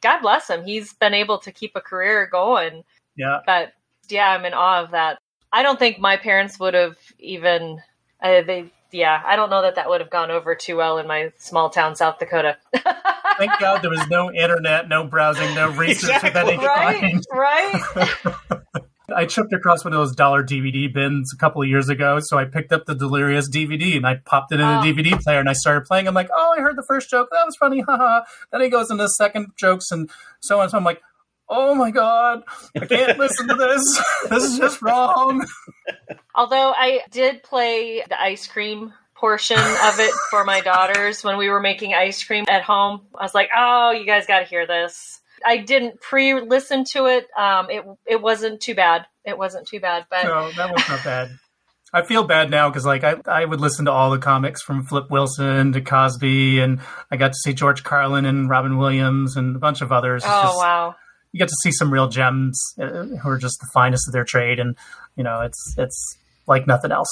God 0.00 0.20
bless 0.20 0.48
him 0.48 0.64
he's 0.64 0.92
been 0.92 1.14
able 1.14 1.38
to 1.38 1.50
keep 1.50 1.72
a 1.74 1.80
career 1.80 2.28
going 2.30 2.84
yeah 3.16 3.40
but 3.44 3.72
yeah 4.08 4.30
I'm 4.30 4.44
in 4.44 4.54
awe 4.54 4.84
of 4.84 4.92
that 4.92 5.18
I 5.52 5.62
don't 5.64 5.78
think 5.78 5.98
my 5.98 6.16
parents 6.16 6.60
would 6.60 6.74
have 6.74 6.96
even 7.18 7.82
uh, 8.22 8.42
they 8.42 8.70
yeah 8.92 9.20
I 9.26 9.34
don't 9.34 9.50
know 9.50 9.62
that 9.62 9.74
that 9.74 9.88
would 9.88 10.00
have 10.00 10.10
gone 10.10 10.30
over 10.30 10.54
too 10.54 10.76
well 10.76 10.98
in 10.98 11.08
my 11.08 11.32
small 11.38 11.70
town 11.70 11.96
South 11.96 12.20
Dakota 12.20 12.56
Thank 13.38 13.52
God 13.60 13.82
there 13.82 13.90
was 13.90 14.06
no 14.08 14.32
internet, 14.32 14.88
no 14.88 15.04
browsing, 15.04 15.54
no 15.54 15.70
research 15.70 16.16
exactly. 16.24 16.54
of 16.54 16.60
any 16.60 16.66
right, 16.66 17.00
kind. 17.00 17.24
Right. 17.30 18.62
I 19.14 19.24
tripped 19.24 19.52
across 19.52 19.84
one 19.84 19.92
of 19.92 19.98
those 19.98 20.14
dollar 20.14 20.42
DVD 20.42 20.92
bins 20.92 21.32
a 21.32 21.36
couple 21.36 21.62
of 21.62 21.68
years 21.68 21.88
ago, 21.88 22.18
so 22.20 22.38
I 22.38 22.44
picked 22.44 22.72
up 22.72 22.86
the 22.86 22.94
Delirious 22.94 23.48
DVD 23.48 23.96
and 23.96 24.06
I 24.06 24.16
popped 24.16 24.52
it 24.52 24.60
in 24.60 24.66
oh. 24.66 24.80
a 24.80 24.82
DVD 24.82 25.20
player 25.20 25.38
and 25.38 25.48
I 25.48 25.52
started 25.52 25.84
playing. 25.84 26.08
I'm 26.08 26.14
like, 26.14 26.30
oh, 26.34 26.54
I 26.56 26.60
heard 26.60 26.76
the 26.76 26.84
first 26.88 27.08
joke, 27.08 27.28
that 27.30 27.44
was 27.44 27.56
funny, 27.56 27.80
haha. 27.86 28.24
then 28.50 28.60
he 28.62 28.68
goes 28.68 28.90
into 28.90 29.04
the 29.04 29.08
second 29.08 29.52
jokes 29.56 29.90
and 29.90 30.10
so 30.40 30.60
on. 30.60 30.68
So 30.68 30.78
I'm 30.78 30.84
like, 30.84 31.02
oh 31.48 31.74
my 31.74 31.90
god, 31.90 32.42
I 32.80 32.86
can't 32.86 33.18
listen 33.18 33.48
to 33.48 33.54
this. 33.54 34.02
this 34.30 34.44
is 34.44 34.58
just 34.58 34.82
wrong. 34.82 35.46
Although 36.34 36.72
I 36.76 37.00
did 37.10 37.42
play 37.42 38.02
the 38.08 38.20
ice 38.20 38.46
cream 38.46 38.92
portion 39.14 39.56
of 39.58 39.98
it 39.98 40.12
for 40.30 40.44
my 40.44 40.60
daughters 40.60 41.24
when 41.24 41.38
we 41.38 41.48
were 41.48 41.60
making 41.60 41.94
ice 41.94 42.22
cream 42.22 42.44
at 42.48 42.62
home. 42.62 43.00
I 43.14 43.22
was 43.22 43.34
like, 43.34 43.48
oh, 43.56 43.92
you 43.92 44.04
guys 44.04 44.26
got 44.26 44.40
to 44.40 44.44
hear 44.44 44.66
this. 44.66 45.20
I 45.44 45.58
didn't 45.58 46.00
pre-listen 46.00 46.84
to 46.92 47.06
it. 47.06 47.26
Um, 47.36 47.70
it 47.70 47.84
it 48.06 48.22
wasn't 48.22 48.60
too 48.60 48.74
bad. 48.74 49.06
It 49.24 49.36
wasn't 49.36 49.66
too 49.66 49.80
bad, 49.80 50.06
but 50.10 50.24
no, 50.24 50.50
that 50.52 50.72
was 50.72 50.88
not 50.88 51.04
bad. 51.04 51.30
I 51.92 52.02
feel 52.02 52.24
bad 52.24 52.50
now 52.50 52.68
because 52.68 52.84
like 52.84 53.04
I, 53.04 53.16
I 53.26 53.44
would 53.44 53.60
listen 53.60 53.84
to 53.86 53.92
all 53.92 54.10
the 54.10 54.18
comics 54.18 54.62
from 54.62 54.84
Flip 54.84 55.10
Wilson 55.10 55.72
to 55.72 55.80
Cosby, 55.80 56.60
and 56.60 56.80
I 57.10 57.16
got 57.16 57.32
to 57.32 57.38
see 57.42 57.54
George 57.54 57.84
Carlin 57.84 58.26
and 58.26 58.50
Robin 58.50 58.76
Williams 58.76 59.36
and 59.36 59.56
a 59.56 59.58
bunch 59.58 59.80
of 59.82 59.92
others. 59.92 60.22
oh 60.26 60.42
just, 60.42 60.56
wow! 60.58 60.94
You 61.32 61.38
get 61.38 61.48
to 61.48 61.56
see 61.62 61.72
some 61.72 61.92
real 61.92 62.08
gems 62.08 62.60
uh, 62.80 63.04
who 63.04 63.28
are 63.28 63.38
just 63.38 63.58
the 63.60 63.68
finest 63.72 64.08
of 64.08 64.12
their 64.12 64.24
trade, 64.24 64.58
and 64.58 64.76
you 65.16 65.24
know 65.24 65.40
it's 65.42 65.74
it's 65.78 66.18
like 66.46 66.66
nothing 66.66 66.92
else. 66.92 67.08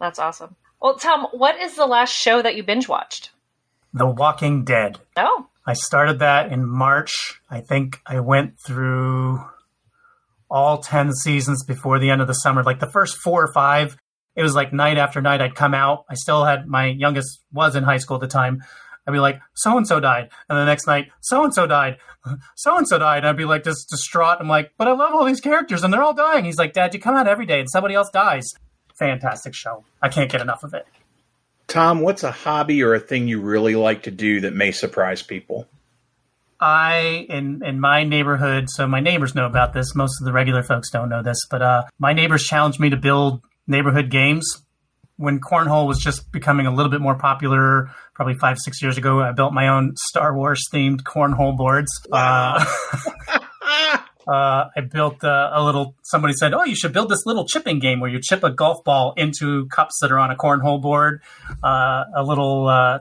That's 0.00 0.18
awesome. 0.18 0.56
Well, 0.80 0.96
Tom, 0.96 1.26
what 1.32 1.60
is 1.60 1.74
the 1.74 1.86
last 1.86 2.12
show 2.12 2.42
that 2.42 2.56
you 2.56 2.62
binge 2.62 2.88
watched? 2.88 3.30
The 3.96 4.06
Walking 4.06 4.64
Dead. 4.64 5.00
Oh, 5.16 5.48
I 5.66 5.72
started 5.72 6.20
that 6.20 6.52
in 6.52 6.66
March. 6.66 7.40
I 7.50 7.60
think 7.60 8.00
I 8.06 8.20
went 8.20 8.60
through 8.60 9.44
all 10.50 10.78
10 10.78 11.12
seasons 11.12 11.64
before 11.64 11.98
the 11.98 12.10
end 12.10 12.20
of 12.20 12.28
the 12.28 12.34
summer. 12.34 12.62
Like 12.62 12.78
the 12.78 12.90
first 12.90 13.16
four 13.16 13.42
or 13.42 13.52
five 13.52 13.96
it 14.36 14.42
was 14.42 14.54
like 14.54 14.72
night 14.72 14.98
after 14.98 15.20
night. 15.22 15.40
I'd 15.40 15.54
come 15.54 15.74
out. 15.74 16.04
I 16.10 16.14
still 16.14 16.44
had 16.44 16.66
my 16.66 16.86
youngest 16.86 17.40
was 17.52 17.74
in 17.74 17.84
high 17.84 17.96
school 17.96 18.16
at 18.16 18.20
the 18.20 18.28
time. 18.28 18.62
I'd 19.06 19.12
be 19.12 19.18
like, 19.18 19.40
so 19.54 19.76
and 19.76 19.86
so 19.86 20.00
died, 20.00 20.30
and 20.48 20.58
the 20.58 20.64
next 20.64 20.86
night, 20.86 21.10
so 21.20 21.44
and 21.44 21.54
so 21.54 21.66
died, 21.66 21.98
so 22.56 22.76
and 22.76 22.88
so 22.88 22.98
died. 22.98 23.18
And 23.18 23.28
I'd 23.28 23.36
be 23.36 23.44
like, 23.44 23.62
just 23.62 23.88
distraught. 23.88 24.38
I'm 24.40 24.48
like, 24.48 24.72
but 24.76 24.88
I 24.88 24.92
love 24.92 25.14
all 25.14 25.24
these 25.24 25.40
characters, 25.40 25.84
and 25.84 25.94
they're 25.94 26.02
all 26.02 26.12
dying. 26.12 26.44
He's 26.44 26.58
like, 26.58 26.72
Dad, 26.72 26.92
you 26.92 26.98
come 27.00 27.14
out 27.14 27.28
every 27.28 27.46
day, 27.46 27.60
and 27.60 27.70
somebody 27.70 27.94
else 27.94 28.10
dies. 28.10 28.52
Fantastic 28.98 29.54
show. 29.54 29.84
I 30.02 30.08
can't 30.08 30.30
get 30.30 30.40
enough 30.40 30.64
of 30.64 30.74
it. 30.74 30.86
Tom, 31.76 32.00
what's 32.00 32.24
a 32.24 32.30
hobby 32.30 32.82
or 32.82 32.94
a 32.94 32.98
thing 32.98 33.28
you 33.28 33.38
really 33.38 33.74
like 33.74 34.04
to 34.04 34.10
do 34.10 34.40
that 34.40 34.54
may 34.54 34.72
surprise 34.72 35.20
people? 35.20 35.66
I 36.58 37.26
in 37.28 37.62
in 37.62 37.80
my 37.80 38.02
neighborhood, 38.02 38.70
so 38.70 38.86
my 38.86 39.00
neighbors 39.00 39.34
know 39.34 39.44
about 39.44 39.74
this. 39.74 39.94
Most 39.94 40.18
of 40.18 40.24
the 40.24 40.32
regular 40.32 40.62
folks 40.62 40.88
don't 40.88 41.10
know 41.10 41.22
this, 41.22 41.36
but 41.50 41.60
uh, 41.60 41.82
my 41.98 42.14
neighbors 42.14 42.44
challenged 42.44 42.80
me 42.80 42.88
to 42.88 42.96
build 42.96 43.42
neighborhood 43.66 44.08
games 44.10 44.62
when 45.18 45.38
cornhole 45.38 45.86
was 45.86 45.98
just 45.98 46.32
becoming 46.32 46.66
a 46.66 46.74
little 46.74 46.90
bit 46.90 47.02
more 47.02 47.14
popular. 47.14 47.90
Probably 48.14 48.36
five 48.36 48.56
six 48.58 48.80
years 48.80 48.96
ago, 48.96 49.20
I 49.20 49.32
built 49.32 49.52
my 49.52 49.68
own 49.68 49.96
Star 50.08 50.34
Wars 50.34 50.62
themed 50.72 51.02
cornhole 51.02 51.58
boards. 51.58 51.90
Wow. 52.08 52.56
Uh, 52.56 52.64
uh, 54.26 54.68
I 54.76 54.80
built 54.80 55.22
uh, 55.22 55.50
a 55.52 55.64
little. 55.64 55.94
Somebody 56.02 56.34
said, 56.34 56.52
"Oh, 56.52 56.64
you 56.64 56.74
should 56.74 56.92
build 56.92 57.08
this 57.08 57.24
little 57.26 57.46
chipping 57.46 57.78
game 57.78 58.00
where 58.00 58.10
you 58.10 58.20
chip 58.20 58.42
a 58.42 58.50
golf 58.50 58.82
ball 58.84 59.14
into 59.16 59.66
cups 59.66 59.98
that 60.00 60.10
are 60.10 60.18
on 60.18 60.30
a 60.30 60.36
cornhole 60.36 60.80
board." 60.80 61.22
Uh, 61.62 62.04
a 62.14 62.24
little 62.24 62.66
uh, 62.66 62.98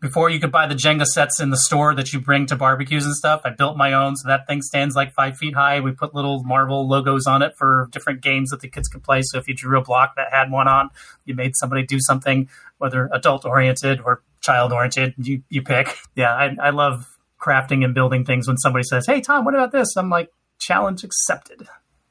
before 0.00 0.30
you 0.30 0.40
could 0.40 0.50
buy 0.50 0.66
the 0.66 0.74
Jenga 0.74 1.06
sets 1.06 1.40
in 1.40 1.50
the 1.50 1.56
store 1.56 1.94
that 1.94 2.12
you 2.12 2.20
bring 2.20 2.46
to 2.46 2.56
barbecues 2.56 3.04
and 3.04 3.14
stuff. 3.14 3.42
I 3.44 3.50
built 3.50 3.76
my 3.76 3.92
own, 3.92 4.16
so 4.16 4.28
that 4.28 4.46
thing 4.46 4.62
stands 4.62 4.96
like 4.96 5.12
five 5.12 5.36
feet 5.36 5.54
high. 5.54 5.80
We 5.80 5.92
put 5.92 6.14
little 6.14 6.42
Marvel 6.42 6.88
logos 6.88 7.26
on 7.26 7.42
it 7.42 7.56
for 7.56 7.88
different 7.92 8.20
games 8.20 8.50
that 8.50 8.60
the 8.60 8.68
kids 8.68 8.88
could 8.88 9.02
play. 9.02 9.22
So 9.22 9.38
if 9.38 9.46
you 9.46 9.54
drew 9.54 9.78
a 9.78 9.82
block 9.82 10.16
that 10.16 10.32
had 10.32 10.50
one 10.50 10.68
on, 10.68 10.90
you 11.24 11.34
made 11.34 11.52
somebody 11.54 11.84
do 11.84 11.98
something, 12.00 12.48
whether 12.78 13.08
adult 13.12 13.44
oriented 13.44 14.00
or 14.00 14.22
child 14.40 14.72
oriented. 14.72 15.14
You 15.18 15.42
you 15.48 15.62
pick. 15.62 15.96
Yeah, 16.16 16.32
I, 16.32 16.56
I 16.62 16.70
love 16.70 17.18
crafting 17.40 17.84
and 17.84 17.92
building 17.92 18.24
things. 18.24 18.46
When 18.46 18.56
somebody 18.56 18.84
says, 18.84 19.06
"Hey 19.06 19.20
Tom, 19.20 19.44
what 19.44 19.54
about 19.54 19.72
this?" 19.72 19.96
I'm 19.96 20.10
like, 20.10 20.30
challenge 20.64 21.04
accepted. 21.04 21.66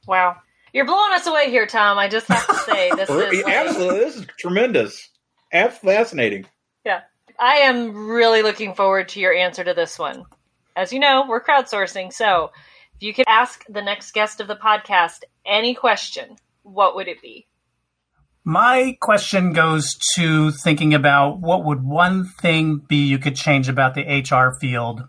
Wow. 0.08 0.38
You're 0.74 0.86
blowing 0.86 1.14
us 1.14 1.28
away 1.28 1.50
here, 1.50 1.68
Tom. 1.68 1.98
I 1.98 2.08
just 2.08 2.28
have 2.28 2.48
to 2.48 2.56
say 2.56 2.92
this 2.96 3.10
is 3.10 3.44
like... 3.44 3.48
absolutely 3.48 4.00
this 4.00 4.16
is 4.16 4.28
tremendous. 4.40 5.10
Absolutely 5.52 5.98
fascinating. 5.98 6.46
Yeah. 6.86 7.02
I 7.40 7.58
am 7.58 8.08
really 8.08 8.42
looking 8.42 8.74
forward 8.74 9.10
to 9.10 9.20
your 9.20 9.34
answer 9.34 9.64
to 9.64 9.74
this 9.74 10.00
one. 10.00 10.26
As 10.76 10.92
you 10.92 11.00
know, 11.00 11.26
we're 11.28 11.44
crowdsourcing, 11.44 12.12
so 12.12 12.52
if 12.96 13.04
you 13.04 13.14
could 13.14 13.26
ask 13.28 13.64
the 13.70 13.82
next 13.82 14.12
guest 14.14 14.40
of 14.40 14.48
the 14.48 14.56
podcast 14.56 15.20
any 15.46 15.76
question, 15.76 16.38
what 16.64 16.96
would 16.96 17.08
it 17.08 17.22
be? 17.22 17.48
My 18.44 18.98
question 19.00 19.54
goes 19.54 19.96
to 20.16 20.52
thinking 20.52 20.94
about 20.94 21.40
what 21.40 21.64
would 21.64 21.84
one 21.84 22.26
thing 22.42 22.78
be 22.78 23.08
you 23.08 23.18
could 23.18 23.36
change 23.36 23.70
about 23.70 23.94
the 23.94 24.02
HR 24.02 24.58
field, 24.60 25.04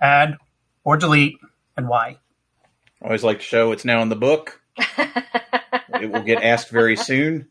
add 0.00 0.36
or 0.84 0.96
delete, 0.96 1.36
and 1.76 1.88
why? 1.88 2.18
Always 3.02 3.24
like 3.24 3.38
to 3.38 3.44
show 3.44 3.72
it's 3.72 3.84
now 3.84 4.02
in 4.02 4.08
the 4.08 4.16
book. 4.16 4.60
it 4.78 6.10
will 6.10 6.22
get 6.22 6.42
asked 6.42 6.70
very 6.70 6.96
soon. 6.96 7.48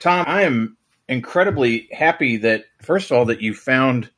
Tom, 0.00 0.24
I 0.26 0.42
am 0.42 0.76
incredibly 1.08 1.88
happy 1.92 2.38
that 2.38 2.64
first 2.82 3.10
of 3.10 3.16
all 3.16 3.24
that 3.26 3.40
you 3.40 3.54
found 3.54 4.10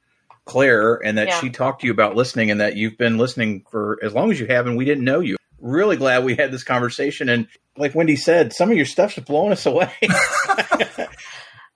Claire 0.45 0.95
and 0.95 1.19
that 1.19 1.29
yeah. 1.29 1.41
she 1.41 1.51
talked 1.51 1.81
to 1.81 1.87
you 1.87 1.93
about 1.93 2.15
listening 2.15 2.51
and 2.51 2.61
that 2.61 2.77
you've 2.77 2.97
been 2.97 3.19
listening 3.19 3.65
for 3.71 3.99
as 4.03 4.15
long 4.15 4.31
as 4.31 4.39
you 4.39 4.47
have 4.47 4.67
and 4.67 4.77
we 4.77 4.85
didn't 4.85 5.05
know 5.05 5.21
you. 5.21 5.37
Really 5.59 5.97
glad 5.97 6.25
we 6.25 6.37
had 6.37 6.53
this 6.53 6.65
conversation 6.65 7.29
and 7.29 7.49
like 7.77 7.95
Wendy 7.95 8.17
said, 8.17 8.53
some 8.53 8.71
of 8.71 8.77
your 8.77 8.87
stuff's 8.87 9.19
blowing 9.19 9.53
us 9.53 9.67
away. 9.67 9.93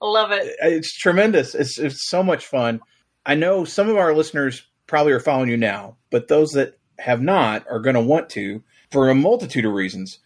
Love 0.01 0.31
it. 0.31 0.55
It's 0.61 0.97
tremendous. 0.97 1.53
It's 1.53 1.77
it's 1.77 2.09
so 2.09 2.23
much 2.23 2.45
fun. 2.45 2.81
I 3.25 3.35
know 3.35 3.65
some 3.65 3.87
of 3.87 3.97
our 3.97 4.15
listeners 4.15 4.65
probably 4.87 5.13
are 5.13 5.19
following 5.19 5.49
you 5.49 5.57
now, 5.57 5.97
but 6.09 6.27
those 6.27 6.51
that 6.53 6.79
have 6.97 7.21
not 7.21 7.65
are 7.69 7.79
going 7.79 7.95
to 7.95 8.01
want 8.01 8.29
to 8.29 8.63
for 8.91 9.09
a 9.09 9.15
multitude 9.15 9.65
of 9.65 9.73
reasons. 9.73 10.19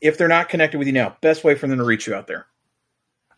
If 0.00 0.16
they're 0.16 0.28
not 0.28 0.48
connected 0.48 0.78
with 0.78 0.86
you 0.86 0.92
now, 0.92 1.16
best 1.20 1.44
way 1.44 1.54
for 1.54 1.66
them 1.66 1.76
to 1.78 1.84
reach 1.84 2.06
you 2.06 2.14
out 2.14 2.26
there. 2.26 2.46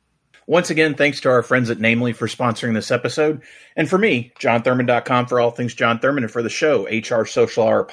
Once 0.47 0.71
again, 0.71 0.95
thanks 0.95 1.21
to 1.21 1.29
our 1.29 1.43
friends 1.43 1.71
at 1.71 1.79
Namely 1.79 2.13
for 2.13 2.27
sponsoring 2.27 2.75
this 2.75 2.91
episode. 2.91 3.43
And 3.77 3.89
for 3.89 3.99
me, 3.99 4.33
jonthurman.com 4.41 5.27
for 5.27 5.41
all 5.41 5.51
things 5.51 5.75
Jon 5.75 6.01
Thurman, 6.01 6.25
and 6.25 6.33
for 6.33 6.43
the 6.43 6.49
show, 6.49 6.87
HR 6.87 7.25
Social 7.25 7.65
Hour. 7.65 7.89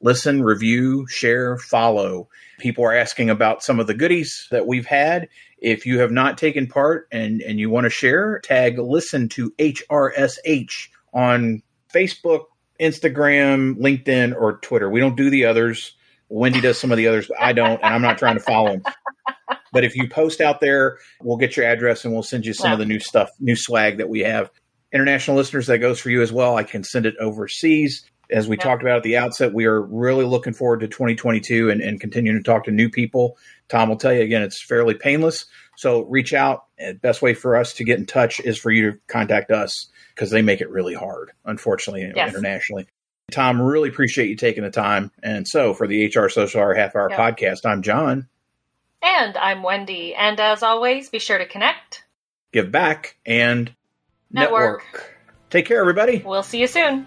Listen, 0.00 0.42
review, 0.42 1.06
share, 1.08 1.56
follow. 1.56 2.28
People 2.58 2.84
are 2.84 2.94
asking 2.94 3.30
about 3.30 3.62
some 3.62 3.80
of 3.80 3.86
the 3.86 3.94
goodies 3.94 4.48
that 4.50 4.66
we've 4.66 4.86
had. 4.86 5.28
If 5.58 5.86
you 5.86 6.00
have 6.00 6.10
not 6.10 6.36
taken 6.36 6.66
part 6.66 7.08
and, 7.10 7.40
and 7.40 7.58
you 7.58 7.70
want 7.70 7.84
to 7.84 7.90
share, 7.90 8.40
tag 8.40 8.78
listen 8.78 9.28
to 9.30 9.50
HRSH 9.52 10.88
on 11.14 11.62
Facebook, 11.94 12.44
Instagram, 12.80 13.76
LinkedIn, 13.76 14.34
or 14.38 14.58
Twitter. 14.58 14.90
We 14.90 15.00
don't 15.00 15.16
do 15.16 15.30
the 15.30 15.46
others. 15.46 15.94
Wendy 16.28 16.60
does 16.60 16.78
some 16.78 16.90
of 16.90 16.98
the 16.98 17.06
others, 17.06 17.28
but 17.28 17.40
I 17.40 17.52
don't, 17.52 17.82
and 17.82 17.94
I'm 17.94 18.02
not 18.02 18.18
trying 18.18 18.34
to 18.34 18.42
follow 18.42 18.72
them. 18.72 18.82
But 19.74 19.84
if 19.84 19.96
you 19.96 20.08
post 20.08 20.40
out 20.40 20.60
there, 20.60 20.98
we'll 21.20 21.36
get 21.36 21.56
your 21.56 21.66
address 21.66 22.04
and 22.04 22.14
we'll 22.14 22.22
send 22.22 22.46
you 22.46 22.54
some 22.54 22.72
of 22.72 22.78
the 22.78 22.86
new 22.86 23.00
stuff, 23.00 23.30
new 23.40 23.56
swag 23.56 23.98
that 23.98 24.08
we 24.08 24.20
have. 24.20 24.50
International 24.92 25.36
listeners, 25.36 25.66
that 25.66 25.78
goes 25.78 26.00
for 26.00 26.08
you 26.08 26.22
as 26.22 26.32
well. 26.32 26.56
I 26.56 26.62
can 26.62 26.84
send 26.84 27.04
it 27.04 27.16
overseas. 27.18 28.08
As 28.30 28.48
we 28.48 28.56
yeah. 28.56 28.62
talked 28.62 28.82
about 28.82 28.98
at 28.98 29.02
the 29.02 29.16
outset, 29.18 29.52
we 29.52 29.66
are 29.66 29.82
really 29.82 30.24
looking 30.24 30.54
forward 30.54 30.80
to 30.80 30.88
2022 30.88 31.68
and, 31.68 31.82
and 31.82 32.00
continuing 32.00 32.38
to 32.38 32.42
talk 32.42 32.64
to 32.64 32.70
new 32.70 32.88
people. 32.88 33.36
Tom 33.68 33.88
will 33.88 33.96
tell 33.96 34.12
you 34.12 34.22
again, 34.22 34.42
it's 34.42 34.64
fairly 34.64 34.94
painless. 34.94 35.46
So 35.76 36.04
reach 36.04 36.32
out. 36.32 36.64
The 36.78 36.94
best 36.94 37.20
way 37.20 37.34
for 37.34 37.56
us 37.56 37.74
to 37.74 37.84
get 37.84 37.98
in 37.98 38.06
touch 38.06 38.40
is 38.40 38.56
for 38.56 38.70
you 38.70 38.92
to 38.92 38.98
contact 39.08 39.50
us 39.50 39.90
because 40.14 40.30
they 40.30 40.42
make 40.42 40.60
it 40.60 40.70
really 40.70 40.94
hard, 40.94 41.32
unfortunately, 41.44 42.12
yes. 42.14 42.28
internationally. 42.28 42.86
Tom, 43.30 43.60
really 43.60 43.88
appreciate 43.88 44.28
you 44.28 44.36
taking 44.36 44.62
the 44.62 44.70
time. 44.70 45.10
And 45.22 45.46
so 45.48 45.74
for 45.74 45.86
the 45.86 46.06
HR 46.06 46.28
Social 46.28 46.60
Hour 46.60 46.74
Half 46.74 46.94
Hour 46.94 47.10
yep. 47.10 47.18
Podcast, 47.18 47.64
I'm 47.64 47.82
Jon. 47.82 48.28
And 49.04 49.36
I'm 49.36 49.62
Wendy. 49.62 50.14
And 50.14 50.40
as 50.40 50.62
always, 50.62 51.10
be 51.10 51.18
sure 51.18 51.36
to 51.36 51.46
connect, 51.46 52.04
give 52.52 52.72
back, 52.72 53.16
and 53.26 53.74
network. 54.30 54.82
network. 54.84 55.16
Take 55.50 55.66
care, 55.66 55.78
everybody. 55.78 56.22
We'll 56.24 56.42
see 56.42 56.60
you 56.60 56.66
soon. 56.66 57.06